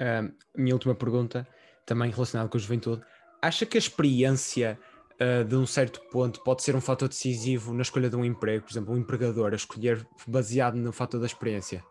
Uh, 0.01 0.33
minha 0.57 0.75
última 0.75 0.95
pergunta, 0.95 1.47
também 1.85 2.11
relacionada 2.11 2.49
com 2.49 2.57
a 2.57 2.61
juventude. 2.61 3.03
Acha 3.43 3.67
que 3.67 3.77
a 3.77 3.81
experiência 3.81 4.79
uh, 5.15 5.45
de 5.45 5.57
um 5.57 5.67
certo 5.67 6.01
ponto 6.11 6.43
pode 6.45 6.63
ser 6.63 6.77
um 6.77 6.81
fator 6.81 7.09
decisivo 7.09 7.73
na 7.73 7.83
escolha 7.83 8.09
de 8.09 8.17
um 8.17 8.25
emprego? 8.25 8.65
Por 8.65 8.73
exemplo, 8.73 8.95
um 8.95 8.99
empregador 8.99 9.53
a 9.53 9.57
escolher 9.57 10.07
baseado 10.27 10.77
no 10.77 10.93
fator 10.93 11.19
da 11.19 11.27
experiência? 11.27 11.85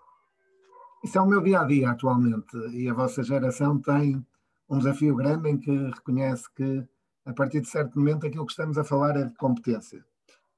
Isso 1.04 1.18
é 1.18 1.22
o 1.22 1.26
meu 1.26 1.42
dia 1.42 1.62
a 1.62 1.64
dia 1.64 1.90
atualmente 1.92 2.58
e 2.72 2.90
a 2.90 2.94
vossa 2.94 3.24
geração 3.24 3.80
tem 3.80 4.26
um 4.70 4.78
desafio 4.78 5.16
grande 5.16 5.50
em 5.50 5.58
que 5.58 5.72
reconhece 5.72 6.44
que 6.56 6.84
a 7.26 7.34
partir 7.34 7.62
de 7.62 7.68
certo 7.68 7.98
momento 8.00 8.26
aquilo 8.26 8.46
que 8.46 8.52
estamos 8.52 8.78
a 8.78 8.84
falar 8.84 9.16
é 9.18 9.24
de 9.26 9.36
competência. 9.36 10.04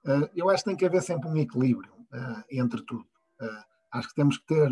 Uh, 0.06 0.30
eu 0.36 0.50
acho 0.50 0.64
que 0.64 0.70
tem 0.70 0.78
que 0.78 0.86
haver 0.86 1.02
sempre 1.02 1.30
um 1.30 1.38
equilíbrio 1.38 1.92
uh, 2.14 2.44
entre 2.50 2.82
tudo. 2.84 3.06
Acho 3.92 4.10
que 4.10 4.16
temos 4.16 4.38
que 4.38 4.46
ter, 4.46 4.70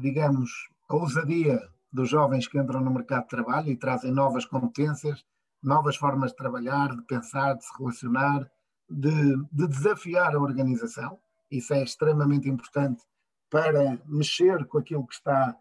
digamos, 0.00 0.50
a 0.88 0.96
ousadia 0.96 1.60
dos 1.96 2.10
jovens 2.10 2.46
que 2.46 2.58
entram 2.58 2.80
no 2.80 2.90
mercado 2.90 3.22
de 3.22 3.28
trabalho 3.28 3.70
e 3.70 3.76
trazem 3.76 4.12
novas 4.12 4.44
competências, 4.44 5.24
novas 5.62 5.96
formas 5.96 6.30
de 6.30 6.36
trabalhar, 6.36 6.94
de 6.94 7.02
pensar, 7.06 7.54
de 7.54 7.64
se 7.64 7.72
relacionar, 7.78 8.50
de, 8.88 9.36
de 9.50 9.66
desafiar 9.66 10.34
a 10.36 10.40
organização. 10.40 11.18
Isso 11.50 11.72
é 11.72 11.82
extremamente 11.82 12.50
importante 12.50 13.02
para 13.48 13.98
mexer 14.04 14.66
com 14.66 14.76
aquilo 14.78 15.06
que 15.06 15.14
está 15.14 15.56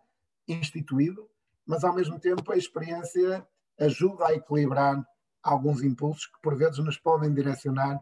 instituído, 0.45 1.26
mas 1.65 1.86
ao 1.86 1.95
mesmo 1.95 2.19
tempo 2.19 2.52
a 2.52 2.58
experiência 2.58 3.48
ajuda 3.80 4.28
a 4.28 4.34
equilibrar 4.34 5.02
alguns 5.41 5.84
impulsos 5.84 6.26
que 6.26 6.41
por 6.41 6.58
vezes 6.58 6.80
nos 6.80 6.98
podem 6.98 7.34
direcionar 7.34 7.98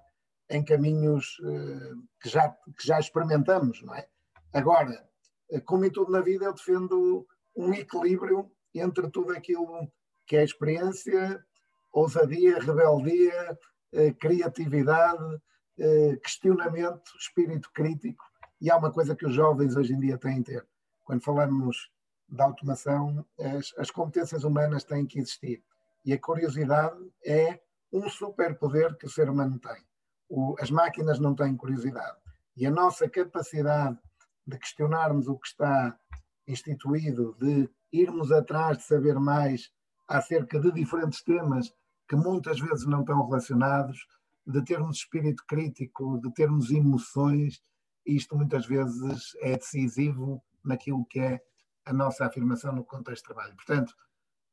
em 0.50 0.63
caminhos 0.63 1.38
eh, 1.43 1.91
que, 2.19 2.30
já, 2.30 2.50
que 2.50 2.88
já 2.88 3.00
experimentamos, 3.00 3.82
não 3.84 3.93
é? 3.93 4.08
Agora, 4.54 5.08
eh, 5.52 5.60
como 5.60 5.86
em 5.86 5.91
tudo 5.91 6.12
na 6.12 6.22
vida, 6.22 6.46
eu 6.46 6.54
defendo 6.54 7.28
um 7.56 7.74
equilíbrio 7.74 8.52
entre 8.74 9.10
tudo 9.10 9.34
aquilo 9.34 9.92
que 10.26 10.36
é 10.36 10.44
experiência, 10.44 11.44
ousadia, 11.92 12.60
rebeldia, 12.60 13.58
eh, 13.92 14.12
criatividade, 14.13 15.42
eh, 15.78 16.18
questionamento, 16.24 17.12
espírito 17.20 17.70
crítico. 17.74 18.24
E 18.60 18.72
há 18.72 18.78
uma 18.78 18.92
coisa 18.92 19.16
que 19.16 19.26
os 19.26 19.34
jovens 19.34 19.76
hoje 19.76 19.94
em 19.94 20.00
dia 20.00 20.18
têm 20.18 20.39
a 20.39 20.44
ter. 20.44 20.68
Quando 21.04 21.24
falamos 21.24 21.92
da 22.28 22.46
automação, 22.46 23.26
as, 23.39 23.74
as 23.78 23.92
competências 23.92 24.44
humanas 24.44 24.84
têm 24.84 25.06
que 25.06 25.20
existir. 25.20 25.63
E 26.06 26.13
a 26.13 26.20
curiosidade 26.20 26.98
é 27.26 27.60
um 27.92 28.10
superpoder 28.10 28.98
que 28.98 29.06
o 29.06 29.10
ser 29.10 29.30
humano 29.30 29.60
tem. 29.60 29.86
O, 30.28 30.56
as 30.60 30.72
máquinas 30.72 31.20
não 31.20 31.36
têm 31.36 31.56
curiosidade. 31.56 32.18
E 32.58 32.66
a 32.66 32.72
nossa 32.72 33.08
capacidade 33.08 34.00
de 34.46 34.58
questionarmos 34.58 35.28
o 35.28 35.38
que 35.38 35.48
está 35.48 35.98
instituído 36.47 37.36
de 37.39 37.69
irmos 37.91 38.32
atrás 38.32 38.77
de 38.77 38.84
saber 38.84 39.19
mais 39.19 39.71
acerca 40.08 40.60
de 40.60 40.71
diferentes 40.71 41.23
temas 41.23 41.73
que 42.08 42.15
muitas 42.15 42.60
vezes 42.60 42.86
não 42.86 43.01
estão 43.01 43.25
relacionados, 43.25 44.06
de 44.45 44.63
termos 44.63 44.97
espírito 44.97 45.43
crítico, 45.47 46.19
de 46.19 46.32
termos 46.34 46.69
emoções, 46.69 47.62
isto 48.06 48.36
muitas 48.36 48.65
vezes 48.65 49.36
é 49.41 49.56
decisivo 49.56 50.43
naquilo 50.63 51.06
que 51.06 51.19
é 51.19 51.41
a 51.86 51.93
nossa 51.93 52.25
afirmação 52.25 52.73
no 52.73 52.84
contexto 52.84 53.23
de 53.23 53.34
trabalho. 53.34 53.56
Portanto, 53.56 53.93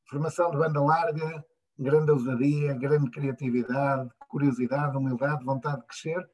formação 0.04 0.50
de 0.50 0.58
banda 0.58 0.80
larga, 0.80 1.44
grande 1.78 2.12
ousadia, 2.12 2.74
grande 2.74 3.10
criatividade, 3.10 4.10
curiosidade, 4.28 4.96
humildade, 4.96 5.44
vontade 5.44 5.80
de 5.80 5.86
crescer 5.86 6.30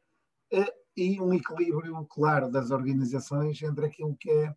eh, 0.53 0.75
e 0.97 1.21
um 1.21 1.33
equilíbrio 1.33 2.05
claro 2.07 2.51
das 2.51 2.71
organizações 2.71 3.61
entre 3.63 3.87
aquilo 3.87 4.17
que 4.17 4.31
é 4.31 4.55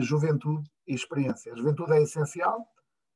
juventude 0.00 0.70
e 0.86 0.94
experiência. 0.94 1.52
A 1.52 1.56
juventude 1.56 1.92
é 1.92 2.02
essencial, 2.02 2.66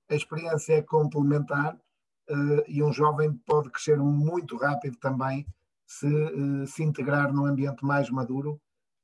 a 0.08 0.14
experiência 0.14 0.74
é 0.74 0.82
complementar 0.82 1.74
uh, 1.74 2.64
e 2.66 2.82
um 2.82 2.92
jovem 2.92 3.32
pode 3.46 3.70
crescer 3.70 3.98
muito 3.98 4.56
rápido 4.56 4.96
também 4.98 5.46
se, 5.86 6.06
uh, 6.06 6.66
se 6.66 6.82
integrar 6.82 7.32
num 7.32 7.46
ambiente 7.46 7.84
mais 7.84 8.10
maduro 8.10 8.60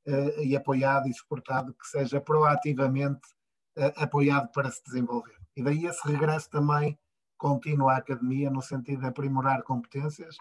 uh, 0.07 0.41
e 0.41 0.55
apoiado 0.55 1.07
e 1.07 1.13
suportado, 1.13 1.73
que 1.73 1.87
seja 1.87 2.21
proativamente 2.21 3.21
apoiado 3.95 4.51
para 4.51 4.69
se 4.69 4.83
desenvolver. 4.83 5.37
E 5.55 5.63
daí 5.63 5.85
esse 5.85 6.05
regresso 6.05 6.49
também 6.49 6.99
contínuo 7.37 7.87
à 7.87 7.95
academia, 7.95 8.49
no 8.49 8.61
sentido 8.61 8.99
de 8.99 9.07
aprimorar 9.07 9.63
competências 9.63 10.35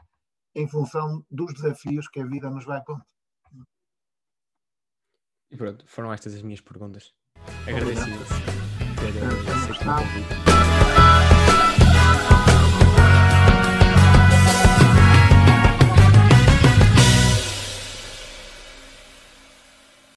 em 0.57 0.67
função 0.67 1.25
dos 1.31 1.55
desafios 1.55 2.09
que 2.09 2.19
a 2.19 2.27
vida 2.27 2.51
nos 2.51 2.65
vai 2.65 2.83
pondo. 2.83 3.05
E 5.51 5.57
pronto, 5.57 5.87
foram 5.87 6.13
estas 6.13 6.35
as 6.35 6.43
minhas 6.43 6.61
perguntas. 6.61 7.15
Agradeço-vos 7.67 8.29
ter 8.97 9.53
aceito 9.53 9.81
o 9.81 9.85
convite. 9.85 10.58